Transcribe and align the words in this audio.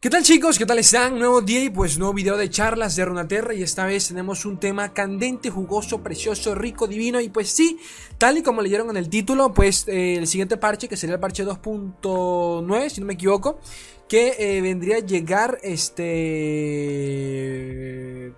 ¿Qué 0.00 0.10
tal 0.10 0.22
chicos? 0.22 0.60
¿Qué 0.60 0.64
tal 0.64 0.78
están? 0.78 1.18
Nuevo 1.18 1.40
día 1.40 1.64
y 1.64 1.70
pues 1.70 1.98
nuevo 1.98 2.14
video 2.14 2.36
de 2.36 2.48
charlas 2.48 2.94
de 2.94 3.04
Runaterra 3.04 3.52
y 3.52 3.64
esta 3.64 3.84
vez 3.84 4.06
tenemos 4.06 4.44
un 4.44 4.60
tema 4.60 4.92
candente, 4.94 5.50
jugoso, 5.50 6.04
precioso, 6.04 6.54
rico, 6.54 6.86
divino 6.86 7.20
y 7.20 7.30
pues 7.30 7.50
sí, 7.50 7.80
tal 8.16 8.38
y 8.38 8.44
como 8.44 8.62
leyeron 8.62 8.90
en 8.90 8.96
el 8.96 9.08
título, 9.08 9.52
pues 9.52 9.88
eh, 9.88 10.14
el 10.14 10.28
siguiente 10.28 10.56
parche 10.56 10.86
que 10.86 10.96
sería 10.96 11.14
el 11.14 11.20
parche 11.20 11.44
2.9 11.44 12.90
si 12.90 13.00
no 13.00 13.08
me 13.08 13.14
equivoco, 13.14 13.58
que 14.08 14.34
eh, 14.38 14.60
vendría 14.62 14.96
a 14.96 15.00
llegar 15.00 15.58
este... 15.62 15.94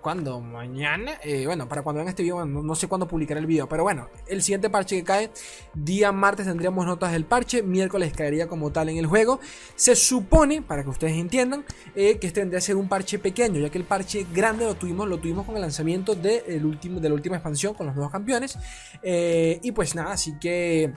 ¿Cuándo? 0.01 0.41
¿Mañana? 0.41 1.13
Eh, 1.23 1.45
bueno, 1.45 1.69
para 1.69 1.83
cuando 1.83 1.99
vean 1.99 2.09
este 2.09 2.23
video, 2.23 2.43
no, 2.45 2.75
sé 2.75 2.87
cuándo 2.87 3.07
publicaré 3.07 3.39
el 3.39 3.45
video, 3.45 3.69
pero 3.69 3.83
bueno, 3.83 4.09
el 4.27 4.41
siguiente 4.41 4.69
parche 4.69 4.97
que 4.97 5.03
cae, 5.03 5.29
día 5.75 6.11
martes 6.11 6.47
tendríamos 6.47 6.87
notas 6.87 7.11
del 7.11 7.25
parche, 7.25 7.61
miércoles 7.61 8.11
caería 8.11 8.47
como 8.47 8.71
tal 8.71 8.89
en 8.89 8.97
el 8.97 9.05
juego. 9.05 9.39
Se 9.75 9.95
supone, 9.95 10.63
para 10.63 10.83
que 10.83 10.89
ustedes 10.89 11.13
entiendan, 11.13 11.63
eh, 11.95 12.17
que 12.17 12.25
este 12.27 12.39
vendría 12.41 12.57
a 12.57 12.61
ser 12.61 12.75
un 12.77 12.89
parche 12.89 13.19
pequeño, 13.19 13.59
ya 13.59 13.69
que 13.69 13.77
el 13.77 13.85
parche 13.85 14.25
grande 14.33 14.65
lo 14.65 14.73
tuvimos, 14.75 15.07
lo 15.07 15.19
tuvimos 15.19 15.45
con 15.45 15.55
el 15.55 15.61
lanzamiento 15.61 16.15
de, 16.15 16.59
último, 16.63 16.99
de 16.99 17.07
la 17.07 17.15
última 17.15 17.35
expansión 17.35 17.75
con 17.75 17.85
los 17.85 17.95
nuevos 17.95 18.11
campeones. 18.11 18.57
y 19.03 19.71
pues 19.71 19.93
nada, 19.95 20.13
así 20.13 20.33
que... 20.39 20.91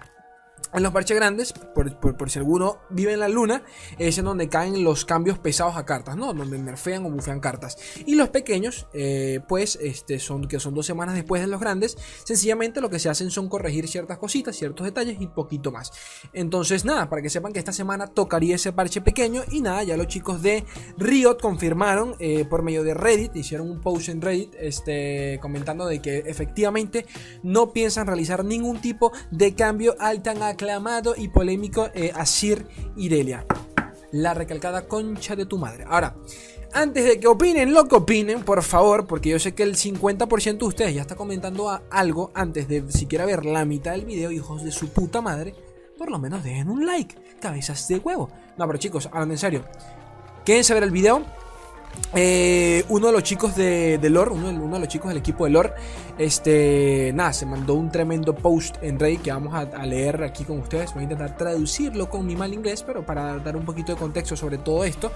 En 0.75 0.83
los 0.83 0.93
parches 0.93 1.17
grandes, 1.17 1.53
por, 1.53 2.31
si 2.31 2.41
alguno 2.41 2.79
vive 2.91 3.13
en 3.13 3.21
la 3.21 3.29
luna, 3.29 3.63
es 3.97 4.19
en 4.19 4.25
donde 4.25 4.49
caen 4.49 4.83
los 4.83 5.05
cambios 5.05 5.39
pesados 5.39 5.77
a 5.77 5.87
cartas, 5.87 6.17
¿no? 6.17 6.35
Donde 6.35 6.59
nerfean 6.59 7.07
o 7.07 7.11
bufean 7.11 7.39
cartas. 7.39 7.79
Y 8.07 8.17
los 8.17 8.31
pequeños, 8.31 8.89
eh, 8.93 9.39
pues, 9.47 9.79
este, 9.81 10.19
son, 10.19 10.49
que 10.49 10.59
son 10.59 10.75
dos 10.75 10.85
semanas 10.85 11.15
después 11.15 11.41
de 11.41 11.47
los 11.47 11.61
grandes, 11.61 11.97
sencillamente 12.25 12.81
lo 12.81 12.91
que 12.91 12.99
se 12.99 13.09
hacen 13.09 13.31
son 13.31 13.49
corregir 13.49 13.87
ciertas 13.87 14.19
cositas, 14.19 14.57
ciertos 14.57 14.85
detalles 14.85 15.21
y 15.21 15.29
poquito 15.29 15.71
más. 15.71 15.93
Entonces, 16.33 16.85
nada, 16.85 17.09
para 17.09 17.23
que 17.23 17.31
sepan 17.31 17.53
que 17.53 17.61
esta 17.61 17.73
semana 17.73 18.09
tocaría 18.09 18.57
ese 18.57 18.73
parche 18.73 19.01
pequeño. 19.01 19.43
Y 19.53 19.61
nada, 19.61 19.85
ya 19.85 19.97
los 19.97 20.09
chicos 20.09 20.43
de 20.43 20.65
Riot 20.99 21.39
confirmaron 21.41 22.17
eh, 22.19 22.45
por 22.47 22.63
medio 22.65 22.83
de 22.83 22.95
Reddit, 22.95 23.37
hicieron 23.37 23.71
un 23.71 23.81
post 23.81 24.09
en 24.09 24.21
Reddit, 24.21 24.53
este, 24.59 25.39
comentando 25.41 25.87
de 25.87 26.03
que 26.03 26.25
efectivamente 26.27 27.07
no 27.45 27.73
piensan 27.73 28.09
realizar 28.09 28.45
ningún 28.45 28.81
tipo 28.81 29.13
de 29.31 29.55
cambio 29.55 29.95
al 30.01 30.21
tan 30.21 30.43
aclamado 30.65 31.15
y 31.17 31.29
polémico 31.29 31.91
eh, 31.95 32.11
Asir 32.15 32.67
Irelia. 32.97 33.45
La 34.13 34.33
recalcada 34.33 34.89
concha 34.89 35.37
de 35.37 35.45
tu 35.45 35.59
madre. 35.59 35.85
Ahora, 35.87 36.17
antes 36.73 37.05
de 37.05 37.21
que 37.21 37.27
opinen 37.27 37.75
lo 37.75 37.87
que 37.87 37.97
opinen, 37.97 38.43
por 38.43 38.63
favor, 38.63 39.07
porque 39.07 39.29
yo 39.29 39.39
sé 39.39 39.55
que 39.55 39.63
el 39.63 39.77
50% 39.77 40.59
de 40.59 40.65
ustedes 40.65 40.95
ya 40.95 41.03
está 41.03 41.17
comentando 41.17 41.79
algo 41.91 42.31
antes 42.35 42.67
de 42.67 42.91
siquiera 42.91 43.27
ver 43.27 43.45
la 43.45 43.67
mitad 43.67 43.93
del 43.93 44.07
video, 44.07 44.31
hijos 44.31 44.65
de 44.65 44.73
su 44.73 44.89
puta 44.89 45.21
madre, 45.21 45.55
por 45.99 46.11
lo 46.11 46.19
menos 46.19 46.43
dejen 46.43 46.71
un 46.71 46.87
like, 46.87 47.15
cabezas 47.41 47.87
de 47.89 47.99
huevo. 47.99 48.31
No, 48.57 48.67
pero 48.67 48.79
chicos, 48.79 49.07
hablando 49.13 49.35
en 49.35 49.39
serio, 49.39 49.65
quédense 50.47 50.73
a 50.73 50.77
ver 50.77 50.85
el 50.85 50.91
video, 50.93 51.25
eh, 52.17 52.85
uno 52.91 53.09
de 53.09 53.13
los 53.13 53.25
chicos 53.25 53.57
de, 53.57 53.99
de 53.99 54.11
Lore, 54.11 54.31
uno, 54.31 54.53
de 54.53 54.79
los 54.79 54.89
chicos 54.89 55.09
del 55.09 55.19
equipo 55.19 55.45
de 55.45 55.51
Lore, 55.51 55.73
este, 56.17 57.11
nada, 57.13 57.33
se 57.33 57.45
mandó 57.45 57.75
un 57.75 57.91
tremendo 57.91 58.37
post 58.37 58.77
en 58.83 59.01
Reddit 59.01 59.23
que 59.23 59.33
vamos 59.33 59.53
a, 59.53 59.85
leer 59.85 60.23
aquí 60.23 60.45
con 60.45 60.61
ustedes. 60.61 60.95
Voy 60.95 61.01
a 61.01 61.03
intentar 61.05 61.37
traducirlo 61.37 62.09
con 62.09 62.25
mi 62.25 62.37
mal 62.37 62.55
inglés, 62.55 62.85
pero 62.85 63.05
para 63.05 63.39
dar 63.39 63.57
un 63.57 63.65
poquito 63.65 63.93
de 63.93 63.99
contexto 63.99 64.37
sobre 64.37 64.59
todo 64.59 64.85
esto. 64.85 65.11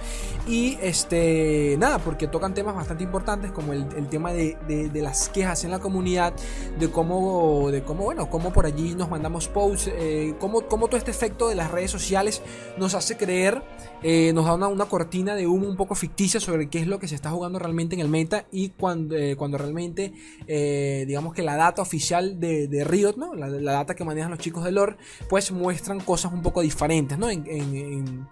Y 0.48 0.76
este, 0.82 1.76
nada, 1.78 2.00
porque 2.00 2.26
tocan 2.26 2.52
temas 2.52 2.74
bastante 2.74 3.04
importantes 3.04 3.52
como 3.52 3.72
el, 3.72 4.08
tema 4.08 4.32
de, 4.32 4.90
las 4.94 5.28
quejas 5.28 5.62
en 5.62 5.70
la 5.70 5.78
comunidad, 5.78 6.32
de 6.80 6.90
cómo, 6.90 7.70
de 7.70 7.82
cómo, 7.84 8.04
bueno, 8.04 8.28
cómo 8.28 8.52
por 8.52 8.66
allí 8.66 8.96
nos 8.96 9.08
mandamos 9.08 9.46
posts, 9.46 9.90
eh, 9.94 10.34
cómo, 10.40 10.62
cómo, 10.62 10.88
todo 10.88 10.96
este 10.96 11.12
efecto 11.12 11.48
de 11.48 11.54
las 11.54 11.70
redes 11.70 11.92
sociales 11.92 12.42
nos 12.76 12.94
hace 12.94 13.16
creer, 13.16 13.62
eh, 14.02 14.32
nos 14.34 14.46
da 14.46 14.54
una, 14.54 14.66
una 14.66 14.86
cortina 14.86 15.36
de 15.36 15.46
humo 15.46 15.68
un 15.68 15.76
poco 15.76 15.94
ficticia 15.94 16.40
sobre 16.40 16.67
qué 16.68 16.78
es 16.80 16.86
lo 16.86 16.98
que 16.98 17.08
se 17.08 17.14
está 17.14 17.30
jugando 17.30 17.58
realmente 17.58 17.94
en 17.94 18.00
el 18.00 18.08
meta 18.08 18.46
y 18.50 18.70
cuando, 18.70 19.16
eh, 19.16 19.36
cuando 19.36 19.58
realmente, 19.58 20.12
eh, 20.46 21.04
digamos 21.06 21.34
que 21.34 21.42
la 21.42 21.56
data 21.56 21.82
oficial 21.82 22.38
de, 22.40 22.84
Riot, 22.84 23.16
¿no? 23.16 23.34
La, 23.34 23.48
data 23.48 23.94
que 23.94 24.04
manejan 24.04 24.30
los 24.30 24.38
chicos 24.40 24.64
de 24.64 24.72
lore, 24.72 24.96
pues 25.28 25.50
muestran 25.52 26.00
cosas 26.00 26.32
un 26.32 26.42
poco 26.42 26.62
diferentes, 26.62 27.18
¿no? 27.18 27.28
En, 27.30 28.28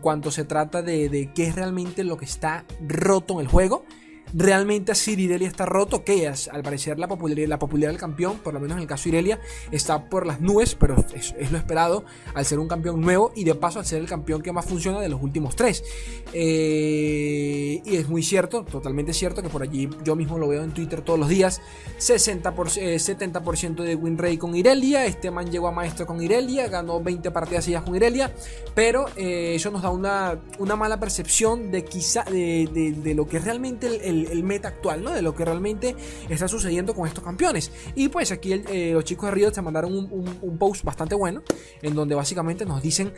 cuanto 0.00 0.30
se 0.30 0.44
trata 0.44 0.82
de, 0.82 1.08
de 1.08 1.32
qué 1.32 1.46
es 1.46 1.54
realmente 1.54 2.04
lo 2.04 2.16
que 2.16 2.24
está 2.24 2.64
roto 2.86 3.34
en 3.34 3.40
el 3.40 3.48
juego 3.48 3.84
realmente 4.34 4.92
así 4.92 5.12
Irelia 5.12 5.46
está 5.46 5.64
roto, 5.64 6.04
que 6.04 6.26
es, 6.26 6.48
al 6.48 6.62
parecer 6.62 6.98
la 6.98 7.06
popularidad, 7.06 7.48
la 7.48 7.88
del 7.88 7.96
campeón, 7.96 8.38
por 8.38 8.52
lo 8.52 8.60
menos 8.60 8.76
en 8.76 8.82
el 8.82 8.88
caso 8.88 9.04
de 9.04 9.10
Irelia, 9.10 9.40
está 9.70 10.08
por 10.08 10.26
las 10.26 10.40
nubes, 10.40 10.74
pero 10.74 10.96
es, 11.14 11.34
lo 11.50 11.58
esperado 11.58 12.04
al 12.34 12.44
ser 12.44 12.58
un 12.58 12.68
campeón 12.68 13.00
nuevo 13.00 13.32
y 13.36 13.44
de 13.44 13.54
paso 13.54 13.78
al 13.78 13.86
ser 13.86 14.00
el 14.00 14.08
campeón 14.08 14.42
que 14.42 14.52
más 14.52 14.64
funciona 14.64 15.00
de 15.00 15.08
los 15.08 15.22
últimos 15.22 15.54
tres. 15.54 15.84
Eh, 16.32 17.80
y 17.84 17.96
es 17.96 18.08
muy 18.08 18.22
cierto, 18.22 18.64
totalmente 18.64 19.12
cierto, 19.12 19.42
que 19.42 19.48
por 19.48 19.62
allí 19.62 19.88
yo 20.02 20.16
mismo 20.16 20.38
lo 20.38 20.48
veo 20.48 20.62
en 20.62 20.72
Twitter 20.72 21.02
todos 21.02 21.18
los 21.18 21.28
días, 21.28 21.60
60 21.98 22.54
70% 22.54 23.82
de 23.82 23.94
win 23.94 24.16
con 24.38 24.54
Irelia, 24.54 25.06
este 25.06 25.30
man 25.30 25.50
llegó 25.50 25.68
a 25.68 25.72
maestro 25.72 26.06
con 26.06 26.22
Irelia, 26.22 26.68
ganó 26.68 27.00
20 27.00 27.30
partidas 27.30 27.64
seguidas 27.64 27.84
con 27.84 27.94
Irelia, 27.94 28.34
pero 28.74 29.06
eh, 29.16 29.54
eso 29.54 29.70
nos 29.70 29.82
da 29.82 29.90
una, 29.90 30.40
una 30.58 30.76
mala 30.76 30.98
percepción 30.98 31.70
de 31.70 31.84
quizá 31.84 32.24
de, 32.24 33.12
lo 33.14 33.26
que 33.28 33.38
realmente 33.38 33.86
el 33.86 34.23
el, 34.23 34.23
meta 34.42 34.68
actual, 34.68 35.02
¿no? 35.02 35.12
De 35.12 35.22
lo 35.22 35.34
que 35.34 35.44
realmente 35.44 35.96
está 36.28 36.48
sucediendo 36.48 36.94
con 36.94 37.06
estos 37.06 37.24
campeones. 37.24 37.70
Y 37.94 38.08
pues 38.08 38.32
aquí 38.32 38.52
eh, 38.52 38.90
los 38.92 39.04
chicos 39.04 39.28
de 39.28 39.34
Riot 39.34 39.52
se 39.52 39.62
mandaron 39.62 39.92
un, 39.94 40.58
post 40.58 40.84
bastante 40.84 41.14
bueno, 41.14 41.42
en 41.82 41.94
donde 41.94 42.14
básicamente 42.14 42.64
nos 42.64 42.82
dicen 42.82 43.12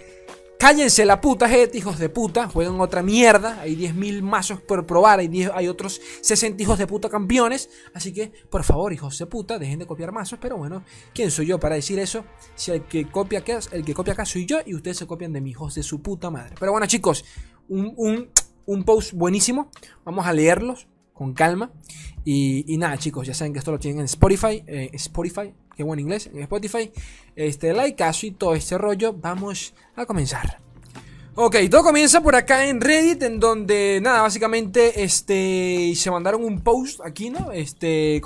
Cállense 0.58 1.04
la 1.04 1.20
puta, 1.20 1.50
gente, 1.50 1.76
hijos 1.76 1.98
de 1.98 2.08
puta. 2.08 2.48
Juegan 2.48 2.80
otra 2.80 3.02
mierda. 3.02 3.60
Hay 3.60 3.76
10.000 3.76 4.22
mazos 4.22 4.60
por 4.62 4.86
probar. 4.86 5.18
Hay, 5.18 5.28
10, 5.28 5.50
hay 5.54 5.68
otros 5.68 6.00
60 6.22 6.62
hijos 6.62 6.78
de 6.78 6.86
puta 6.86 7.10
campeones. 7.10 7.68
Así 7.92 8.12
que, 8.12 8.32
por 8.48 8.64
favor, 8.64 8.90
hijos 8.92 9.18
de 9.18 9.26
puta, 9.26 9.58
dejen 9.58 9.80
de 9.80 9.86
copiar 9.86 10.12
mazos. 10.12 10.38
Pero 10.40 10.56
bueno, 10.56 10.82
¿quién 11.12 11.30
soy 11.30 11.46
yo 11.46 11.60
para 11.60 11.74
decir 11.74 11.98
eso? 11.98 12.24
Si 12.54 12.70
el 12.70 12.84
que 12.84 13.06
copia 13.06 13.40
acá, 13.40 13.58
el 13.70 13.84
que 13.84 13.92
copia 13.92 14.14
acá 14.14 14.24
soy 14.24 14.46
yo 14.46 14.58
y 14.64 14.74
ustedes 14.74 14.96
se 14.96 15.06
copian 15.06 15.34
de 15.34 15.42
mis 15.42 15.52
hijos 15.52 15.74
de 15.74 15.82
su 15.82 16.00
puta 16.00 16.30
madre. 16.30 16.54
Pero 16.58 16.72
bueno, 16.72 16.86
chicos, 16.86 17.24
un 17.68 18.84
post 18.84 19.12
buenísimo. 19.12 19.70
Vamos 20.04 20.26
a 20.26 20.32
leerlos 20.32 20.88
con 21.16 21.32
calma. 21.32 21.72
Y, 22.24 22.76
nada, 22.78 22.98
chicos, 22.98 23.26
ya 23.26 23.34
saben 23.34 23.52
que 23.52 23.60
esto 23.60 23.72
lo 23.72 23.78
tienen 23.78 24.00
en 24.00 24.04
Spotify. 24.06 24.62
Eh, 24.66 24.90
Spotify, 24.92 25.54
qué 25.76 25.82
buen 25.82 25.98
inglés, 25.98 26.28
en 26.32 26.40
Spotify. 26.40 26.90
Este, 27.34 27.72
like, 27.72 28.04
y 28.22 28.30
todo 28.32 28.54
este 28.54 28.76
rollo. 28.76 29.12
Vamos 29.12 29.74
a 29.94 30.06
comenzar. 30.06 30.65
Ok, 31.38 31.56
todo 31.70 31.82
comienza 31.82 32.22
por 32.22 32.34
acá 32.34 32.66
en 32.66 32.80
Reddit, 32.80 33.22
en 33.22 33.38
donde, 33.38 34.00
nada, 34.02 34.22
básicamente, 34.22 35.02
este, 35.02 35.92
se 35.94 36.10
mandaron 36.10 36.42
un 36.42 36.62
post 36.62 37.02
aquí, 37.04 37.28
¿no? 37.28 37.52
Este, 37.52 38.22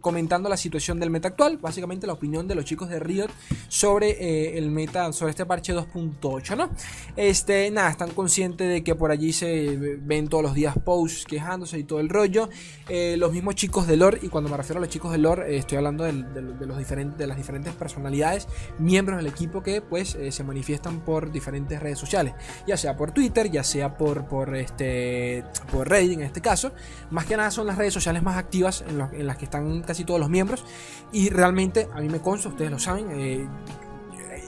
comentando 0.00 0.48
la 0.48 0.56
situación 0.56 0.98
del 0.98 1.10
meta 1.10 1.28
actual, 1.28 1.58
básicamente 1.58 2.06
la 2.06 2.14
opinión 2.14 2.48
de 2.48 2.54
los 2.54 2.64
chicos 2.64 2.88
de 2.88 3.00
Riot 3.00 3.28
sobre 3.68 4.12
eh, 4.12 4.56
el 4.56 4.70
meta, 4.70 5.12
sobre 5.12 5.32
este 5.32 5.44
parche 5.44 5.74
2.8, 5.74 6.56
¿no? 6.56 6.70
Este, 7.16 7.70
nada, 7.70 7.90
están 7.90 8.12
conscientes 8.12 8.66
de 8.66 8.82
que 8.82 8.94
por 8.94 9.10
allí 9.10 9.34
se 9.34 9.76
ven 10.00 10.28
todos 10.28 10.42
los 10.42 10.54
días 10.54 10.74
posts 10.82 11.26
quejándose 11.26 11.78
y 11.78 11.84
todo 11.84 12.00
el 12.00 12.08
rollo. 12.08 12.48
Eh, 12.88 13.16
los 13.18 13.30
mismos 13.30 13.56
chicos 13.56 13.86
de 13.86 13.98
lore, 13.98 14.20
y 14.22 14.28
cuando 14.28 14.48
me 14.48 14.56
refiero 14.56 14.78
a 14.78 14.80
los 14.80 14.88
chicos 14.88 15.12
de 15.12 15.18
lore, 15.18 15.52
eh, 15.52 15.58
estoy 15.58 15.76
hablando 15.76 16.04
de, 16.04 16.14
los 16.14 16.78
diferentes, 16.78 17.18
de 17.18 17.26
las 17.26 17.36
diferentes 17.36 17.74
personalidades, 17.74 18.48
miembros 18.78 19.18
del 19.18 19.26
equipo 19.26 19.62
que, 19.62 19.82
pues, 19.82 20.16
se 20.30 20.44
manifiestan 20.44 21.04
por 21.04 21.30
diferentes 21.30 21.78
redes 21.78 21.98
sociales 21.98 22.37
ya 22.66 22.76
sea 22.76 22.96
por 22.96 23.12
Twitter, 23.12 23.50
ya 23.50 23.64
sea 23.64 23.96
por, 23.96 24.26
por, 24.26 24.54
este, 24.56 25.44
por 25.70 25.88
Reddit 25.88 26.18
en 26.18 26.22
este 26.22 26.40
caso. 26.40 26.72
Más 27.10 27.26
que 27.26 27.36
nada 27.36 27.50
son 27.50 27.66
las 27.66 27.78
redes 27.78 27.94
sociales 27.94 28.22
más 28.22 28.36
activas 28.36 28.84
en, 28.88 29.26
las 29.26 29.36
que 29.36 29.44
están 29.44 29.82
casi 29.82 30.04
todos 30.04 30.20
los 30.20 30.30
miembros. 30.30 30.64
Y 31.12 31.30
realmente, 31.30 31.88
a 31.94 32.00
mí 32.00 32.08
me 32.08 32.20
consta, 32.20 32.48
ustedes 32.48 32.70
lo 32.70 32.78
saben, 32.78 33.08
eh, 33.12 33.46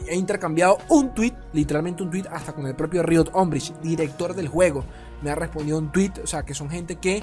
he 0.08 0.16
intercambiado 0.16 0.78
un 0.88 1.14
tweet, 1.14 1.34
literalmente 1.52 2.02
un 2.02 2.10
tweet, 2.10 2.24
hasta 2.30 2.52
con 2.52 2.66
el 2.66 2.74
propio 2.74 3.02
Riot 3.02 3.30
Ombridge, 3.32 3.72
director 3.80 4.34
del 4.34 4.48
juego. 4.48 4.84
Me 5.22 5.30
ha 5.30 5.34
respondido 5.34 5.78
un 5.78 5.92
tweet, 5.92 6.12
o 6.22 6.26
sea, 6.26 6.44
que 6.44 6.54
son 6.54 6.70
gente 6.70 6.96
que, 6.96 7.22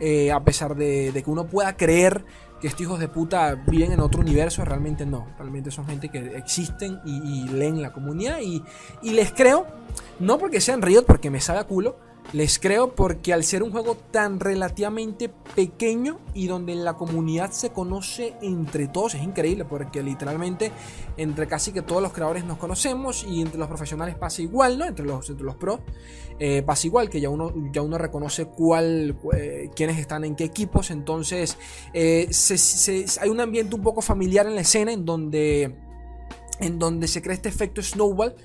eh, 0.00 0.30
a 0.30 0.40
pesar 0.44 0.76
de, 0.76 1.12
que 1.12 1.30
uno 1.30 1.46
pueda 1.46 1.76
creer 1.76 2.24
que 2.60 2.66
estos 2.66 2.82
hijos 2.82 2.98
de 2.98 3.08
puta 3.08 3.54
viven 3.54 3.92
en 3.92 4.00
otro 4.00 4.20
universo, 4.20 4.64
realmente 4.64 5.06
no. 5.06 5.26
Realmente 5.38 5.70
son 5.70 5.86
gente 5.86 6.08
que 6.08 6.36
existen 6.36 7.00
y, 7.04 7.48
leen 7.48 7.80
la 7.80 7.92
comunidad 7.92 8.38
y, 8.40 8.62
les 9.02 9.32
creo, 9.32 9.66
no 10.18 10.38
porque 10.38 10.60
sean 10.60 10.82
Riot, 10.82 11.04
porque 11.04 11.30
me 11.30 11.40
sabe 11.40 11.60
a 11.60 11.64
culo, 11.64 11.98
les 12.32 12.58
creo 12.58 12.94
porque 12.94 13.32
al 13.32 13.42
ser 13.42 13.62
un 13.62 13.70
juego 13.70 13.96
tan 13.96 14.38
relativamente 14.38 15.30
pequeño 15.56 16.18
y 16.34 16.46
donde 16.46 16.74
la 16.74 16.94
comunidad 16.94 17.52
se 17.52 17.70
conoce 17.70 18.34
entre 18.42 18.86
todos, 18.86 19.14
es 19.14 19.22
increíble 19.22 19.64
porque 19.64 20.02
literalmente 20.02 20.70
entre 21.16 21.46
casi 21.46 21.72
que 21.72 21.80
todos 21.80 22.02
los 22.02 22.12
creadores 22.12 22.44
nos 22.44 22.58
conocemos 22.58 23.24
y 23.24 23.40
entre 23.40 23.58
los 23.58 23.68
profesionales 23.68 24.14
pasa 24.14 24.42
igual, 24.42 24.78
¿no? 24.78 24.84
Entre 24.84 25.06
los, 25.06 25.28
entre 25.30 25.44
los 25.44 25.56
pros 25.56 25.80
eh, 26.38 26.62
pasa 26.62 26.86
igual, 26.86 27.08
que 27.08 27.20
ya 27.20 27.30
uno, 27.30 27.52
ya 27.72 27.80
uno 27.80 27.96
reconoce 27.96 28.46
cuál, 28.46 29.16
eh, 29.34 29.70
quiénes 29.74 29.98
están 29.98 30.24
en 30.24 30.36
qué 30.36 30.44
equipos, 30.44 30.90
entonces 30.90 31.56
eh, 31.94 32.28
hay 33.20 33.28
un 33.30 33.40
ambiente 33.40 33.74
un 33.74 33.82
poco 33.82 34.02
familiar 34.02 34.46
en 34.46 34.54
la 34.54 34.60
escena 34.60 34.92
en 34.92 35.06
donde, 35.06 35.76
en 36.60 36.78
donde 36.78 37.08
se 37.08 37.22
crea 37.22 37.34
este 37.34 37.48
efecto 37.48 37.82
snowball, 37.82 38.36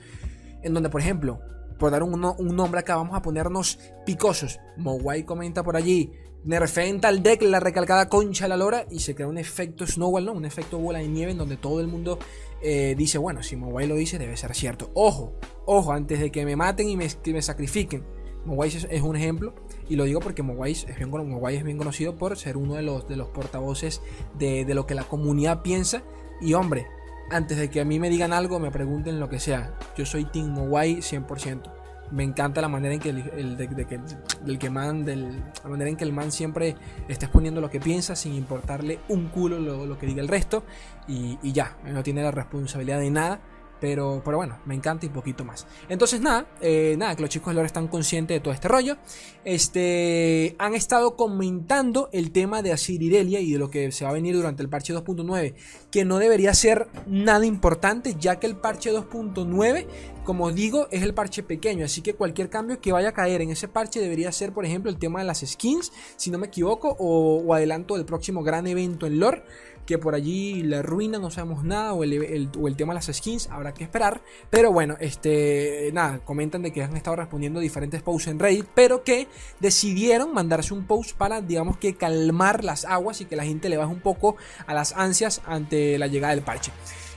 en 0.62 0.74
donde 0.74 0.90
por 0.90 1.02
ejemplo 1.02 1.40
por 1.84 1.92
dar 1.92 2.02
un, 2.02 2.24
un, 2.24 2.56
nombre 2.56 2.80
acá, 2.80 2.96
vamos 2.96 3.14
a 3.14 3.22
ponernos 3.22 3.78
picosos. 4.06 4.62
Mowai 4.78 5.26
comenta 5.26 5.64
por 5.64 5.76
allí. 5.76 6.14
Nerfeen 6.46 7.02
tal 7.02 7.22
deck 7.22 7.42
la 7.42 7.60
recalcada 7.60 8.08
concha 8.08 8.46
de 8.46 8.50
la 8.50 8.56
lora 8.56 8.86
y 8.90 9.00
se 9.00 9.14
crea 9.14 9.28
un 9.28 9.38
efecto 9.38 9.86
snowball, 9.86 10.24
¿no? 10.24 10.32
Un 10.32 10.46
efecto 10.46 10.80
bola 10.80 11.00
de 11.00 11.10
nieve 11.10 11.34
en 11.34 11.38
donde 11.38 11.58
todo 11.58 11.82
el 11.82 11.88
mundo 11.88 12.20
eh, 12.62 12.96
dice, 12.98 13.18
bueno, 13.18 13.44
si 13.44 13.58
Mowai 13.58 13.86
lo 13.86 13.96
dice, 13.96 14.18
debe 14.18 14.38
ser 14.38 14.56
cierto. 14.56 14.92
Ojo, 14.94 15.34
ojo, 15.66 15.92
antes 15.92 16.22
de 16.22 16.32
que 16.32 16.46
me 16.46 16.56
maten 16.56 16.88
y 16.88 16.96
me, 16.96 17.42
sacrifiquen. 17.42 18.06
Mowai 18.46 18.70
es, 18.70 19.02
un 19.02 19.18
ejemplo 19.18 19.54
y 19.90 19.98
lo 19.98 20.06
digo 20.06 20.22
porque 20.22 20.42
Mowai 20.42 20.72
es, 20.72 20.86
bien, 20.86 21.12
es 21.50 21.64
bien 21.66 21.78
conocido 21.78 22.16
por 22.16 22.38
ser 22.38 22.56
uno 22.56 22.76
de 22.76 22.84
los, 22.84 23.10
de 23.10 23.18
los 23.18 23.28
portavoces 23.28 24.02
de, 24.40 24.64
de 24.64 24.74
lo 24.74 24.86
que 24.86 24.96
la 24.96 25.04
comunidad 25.04 25.64
piensa. 25.64 26.02
Y 26.40 26.54
hombre, 26.54 26.88
antes 27.32 27.58
de 27.58 27.70
que 27.70 27.82
a 27.82 27.86
mí 27.86 28.00
me 28.00 28.10
digan 28.10 28.34
algo, 28.34 28.60
me 28.60 28.72
pregunten 28.72 29.20
lo 29.20 29.30
que 29.30 29.40
sea. 29.40 29.74
Yo 29.98 30.06
soy 30.06 30.26
Team 30.26 30.50
Mowai 30.50 30.98
100% 30.98 31.84
me 32.14 32.24
encanta 32.24 32.62
la 32.62 32.70
manera 32.70 32.94
en 32.94 33.00
que 33.00 33.10
el, 33.10 33.58
del 33.58 34.60
que 34.60 34.70
man, 34.70 35.04
del, 35.04 35.44
la 35.64 35.70
manera 35.70 35.90
en 35.90 35.96
que 35.96 36.04
el 36.04 36.14
man 36.14 36.32
siempre 36.32 36.76
está 37.08 37.26
exponiendo 37.26 37.60
lo 37.60 37.72
que 37.72 37.80
piensa 37.80 38.16
sin 38.16 38.36
importarle 38.36 39.00
un 39.10 39.30
culo 39.30 39.60
lo, 39.60 39.98
que 39.98 40.06
diga 40.06 40.22
el 40.22 40.28
resto. 40.28 40.64
Y, 41.08 41.40
y 41.42 41.54
ya, 41.54 41.76
no 41.86 42.04
tiene 42.04 42.22
la 42.22 42.32
responsabilidad 42.32 43.00
de 43.00 43.10
nada 43.10 43.40
pero, 43.84 44.22
pero 44.24 44.38
bueno, 44.38 44.60
me 44.64 44.76
encanta 44.76 45.06
y 45.06 45.10
poquito 45.10 45.44
más. 45.44 45.68
Entonces, 45.90 46.22
nada, 46.22 46.48
eh, 46.62 46.96
nada, 46.98 47.18
que 47.18 47.22
los 47.22 47.30
chicos 47.30 47.50
de 47.50 47.56
lore 47.56 47.66
están 47.66 47.90
conscientes 47.90 48.34
de 48.34 48.40
todo 48.40 48.54
este 48.54 48.70
rollo. 48.70 48.96
Este, 49.44 50.56
han 50.58 50.74
estado 50.74 51.18
comentando 51.18 52.08
el 52.14 52.32
tema 52.32 52.62
de 52.62 52.72
Asirirelia 52.72 53.42
y 53.42 53.52
de 53.52 53.60
lo 53.60 53.70
que 53.70 53.92
se 53.92 54.06
va 54.06 54.12
a 54.12 54.14
venir 54.14 54.38
durante 54.38 54.64
el 54.64 54.70
parche 54.70 54.94
2.9, 54.94 55.56
que 55.92 56.06
no 56.06 56.18
debería 56.18 56.54
ser 56.54 56.88
nada 57.08 57.46
importante, 57.46 58.16
ya 58.18 58.40
que 58.40 58.48
el 58.48 58.56
parche 58.56 58.94
2.9, 58.94 59.86
como 60.24 60.54
digo, 60.54 60.88
es 60.90 61.04
el 61.04 61.14
parche 61.14 61.44
pequeño. 61.44 61.84
Así 61.84 62.02
que 62.02 62.14
cualquier 62.14 62.50
cambio 62.50 62.80
que 62.80 62.94
vaya 62.94 63.10
a 63.10 63.14
caer 63.14 63.42
en 63.42 63.50
ese 63.50 63.68
parche 63.68 64.00
debería 64.00 64.32
ser, 64.32 64.54
por 64.54 64.66
ejemplo, 64.66 64.90
el 64.90 64.98
tema 64.98 65.20
de 65.20 65.26
las 65.26 65.42
skins, 65.42 65.92
si 66.16 66.32
no 66.32 66.38
me 66.38 66.48
equivoco, 66.48 66.96
o, 67.00 67.44
o 67.46 67.54
adelanto 67.54 67.98
del 67.98 68.06
próximo 68.06 68.44
gran 68.44 68.66
evento 68.66 69.08
en 69.08 69.20
lore 69.20 69.44
que 69.86 69.98
por 69.98 70.16
allí 70.16 70.64
la 70.64 70.82
ruina, 70.82 71.20
no 71.20 71.30
sabemos 71.30 71.64
nada, 71.64 71.94
o 71.94 72.04
el, 72.04 72.50
tema 72.78 72.94
de 72.94 72.96
las 72.96 73.06
skins, 73.16 73.50
habrá 73.50 73.74
que 73.74 73.84
esperar. 73.84 74.22
Pero 74.50 74.72
bueno, 74.72 74.96
este, 75.00 75.90
nada, 75.94 76.20
comentan 76.20 76.62
de 76.62 76.72
que 76.72 76.84
han 76.84 76.96
estado 76.96 77.18
respondiendo 77.18 77.60
diferentes 77.60 78.02
posts 78.02 78.28
en 78.28 78.40
Reddit, 78.40 78.66
pero 78.74 79.04
que 79.04 79.28
decidieron 79.60 80.34
mandarse 80.34 80.74
un 80.74 80.86
post 80.86 81.16
para, 81.18 81.42
digamos 81.42 81.78
que 81.78 81.96
calmar 81.96 82.64
las 82.64 82.86
aguas 82.86 83.22
y 83.22 83.26
que 83.26 83.36
la 83.36 83.44
gente 83.44 83.70
le 83.70 83.78
baje 83.78 83.92
un 83.92 84.02
poco 84.02 84.36
a 84.66 84.74
las 84.74 84.94
ansias 84.94 85.42
ante 85.46 85.98
la 85.98 86.08
llegada 86.08 86.34
del 86.34 86.44
parche. 86.44 86.72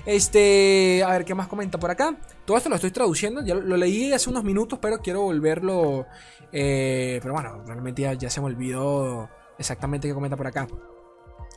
Este, 0.05 1.03
a 1.05 1.11
ver 1.11 1.25
qué 1.25 1.35
más 1.35 1.49
comenta 1.49 1.79
por 1.79 1.91
acá. 1.91 2.17
Todo 2.45 2.57
esto 2.57 2.69
lo 2.69 2.77
estoy 2.77 2.93
traduciendo, 2.93 3.45
ya 3.45 3.55
lo, 3.55 3.77
leí 3.77 4.12
hace 4.12 4.31
unos 4.31 4.45
minutos, 4.45 4.79
pero 4.81 4.99
quiero 4.99 5.23
volverlo. 5.23 6.07
Eh, 6.53 7.19
pero 7.23 7.35
bueno, 7.35 7.62
realmente 7.67 8.03
ya, 8.03 8.12
ya 8.15 8.31
se 8.31 8.41
me 8.41 8.47
olvidó 8.47 9.29
exactamente 9.59 10.07
qué 10.07 10.15
comenta 10.15 10.37
por 10.37 10.47
acá. 10.47 10.69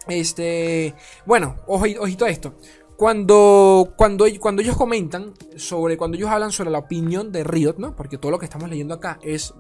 Este, 0.07 0.95
bueno, 1.25 1.55
ojito 1.67 2.25
a 2.25 2.29
esto. 2.29 2.55
Cuando, 2.99 3.93
cuando, 3.95 4.25
cuando 4.41 4.61
ellos 4.61 4.75
comentan 4.75 5.33
sobre, 5.55 5.95
cuando 5.95 6.17
ellos 6.17 6.29
hablan 6.29 6.51
sobre 6.51 6.69
la 6.69 6.79
opinión 6.79 7.31
de 7.31 7.45
Riot, 7.45 7.75
¿no? 7.77 7.95
Porque 7.95 8.17
todo 8.17 8.29
lo 8.29 8.39
que 8.39 8.45
estamos 8.45 8.69
leyendo 8.69 8.93
acá 8.93 9.19
es, 9.21 9.53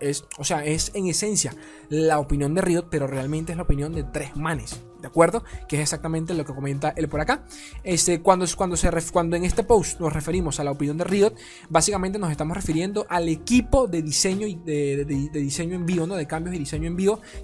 es, 0.00 0.24
o 0.38 0.44
sea, 0.44 0.64
es 0.64 0.92
en 0.94 1.08
esencia 1.08 1.52
la 1.88 2.20
opinión 2.20 2.54
de 2.54 2.60
Riot, 2.60 2.84
pero 2.88 3.08
realmente 3.08 3.50
es 3.50 3.56
la 3.56 3.64
opinión 3.64 3.92
de 3.92 4.04
tres 4.04 4.36
manes. 4.36 4.80
¿De 5.00 5.08
acuerdo? 5.08 5.42
Que 5.68 5.76
es 5.76 5.82
exactamente 5.82 6.34
lo 6.34 6.44
que 6.44 6.54
comenta 6.54 6.92
él 6.96 7.08
por 7.08 7.20
acá. 7.20 7.44
Este, 7.82 8.20
cuando, 8.20 8.46
cuando, 8.56 8.76
se 8.76 8.90
cuando 9.12 9.36
en 9.36 9.44
este 9.44 9.64
post 9.64 10.00
nos 10.00 10.12
referimos 10.12 10.60
a 10.60 10.64
la 10.64 10.70
opinión 10.70 10.96
de 10.96 11.04
Riot, 11.04 11.34
básicamente 11.68 12.18
nos 12.18 12.30
estamos 12.30 12.56
refiriendo 12.56 13.06
al 13.08 13.28
equipo 13.28 13.86
de 13.86 14.02
diseño, 14.02 14.46
de, 14.64 15.04
de, 15.04 15.40
diseño 15.40 15.74
en 15.74 15.86
vivo, 15.86 16.06
¿no? 16.06 16.16
De 16.16 16.26
cambios 16.26 16.54
y 16.54 16.58
diseño 16.58 16.88
en 16.88 16.96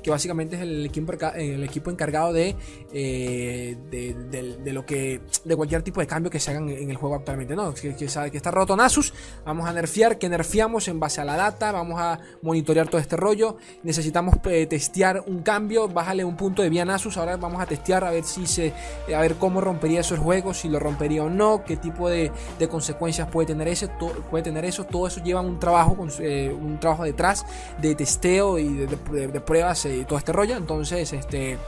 que 0.03 0.11
básicamente 0.11 0.57
es 0.57 0.63
el 0.63 0.85
equipo, 0.87 1.13
el 1.35 1.65
equipo 1.65 1.91
encargado 1.91 2.33
de, 2.33 2.57
eh, 2.93 3.77
de, 3.91 4.73
lo 4.73 4.85
que, 4.85 5.21
de 5.45 5.57
cualquier 5.57 5.83
tipo 5.83 6.01
de 6.01 6.07
cambio 6.07 6.31
que 6.31 6.41
se 6.41 6.51
hagan 6.51 6.69
en 6.69 6.91
el 6.91 6.97
juego 6.97 7.15
actualmente, 7.15 7.57
¿no? 7.57 7.73
Que, 7.75 7.95
que, 7.95 8.07
que 8.07 8.37
está 8.37 8.51
roto 8.51 8.77
Nasus, 8.77 9.15
vamos 9.45 9.69
a 9.69 9.73
nerfear, 9.73 10.19
que 10.19 10.29
nerfeamos 10.29 10.89
en 10.89 11.01
base 11.01 11.21
a 11.21 11.25
la 11.25 11.37
data, 11.37 11.73
vamos 11.73 12.01
a 12.01 12.19
monitorear 12.43 12.89
todo 12.89 13.01
este 13.01 13.17
rollo, 13.17 13.57
necesitamos 13.83 14.37
eh, 14.45 14.67
testear 14.67 15.25
un 15.27 15.43
cambio, 15.43 15.89
bájale 15.89 16.25
un 16.25 16.37
punto 16.37 16.63
de 16.63 16.69
vía 16.69 16.85
Nasus, 16.85 17.17
ahora 17.17 17.37
vamos 17.37 17.46
a 17.55 17.67
testear 17.67 18.05
a 18.05 18.11
ver 18.11 18.25
si 18.25 18.47
se 18.47 18.73
a 19.15 19.21
ver 19.21 19.37
cómo 19.37 19.61
rompería 19.61 20.01
esos 20.01 20.19
juegos, 20.19 20.59
si 20.59 20.69
lo 20.69 20.79
rompería 20.79 21.25
o 21.25 21.31
no, 21.31 21.65
qué 21.65 21.77
tipo 21.77 22.09
de, 22.09 22.33
consecuencias 22.71 23.29
puede 23.29 23.47
tener 23.47 23.69
ese, 23.69 23.89
puede 24.31 24.45
tener 24.45 24.65
eso, 24.65 24.85
todo 24.85 25.07
eso 25.07 25.23
lleva 25.23 25.41
un 25.41 25.59
trabajo 25.59 25.97
eh, 26.21 26.55
un 26.59 26.79
trabajo 26.79 27.05
detrás 27.05 27.47
de 27.81 27.95
testeo 27.95 28.59
y 28.59 28.75
de, 28.75 29.41
pruebas 29.41 29.85
y 29.87 30.05
todo 30.05 30.19
este 30.19 30.33
rollo, 30.33 30.57
entonces 30.57 31.13
este 31.13 31.59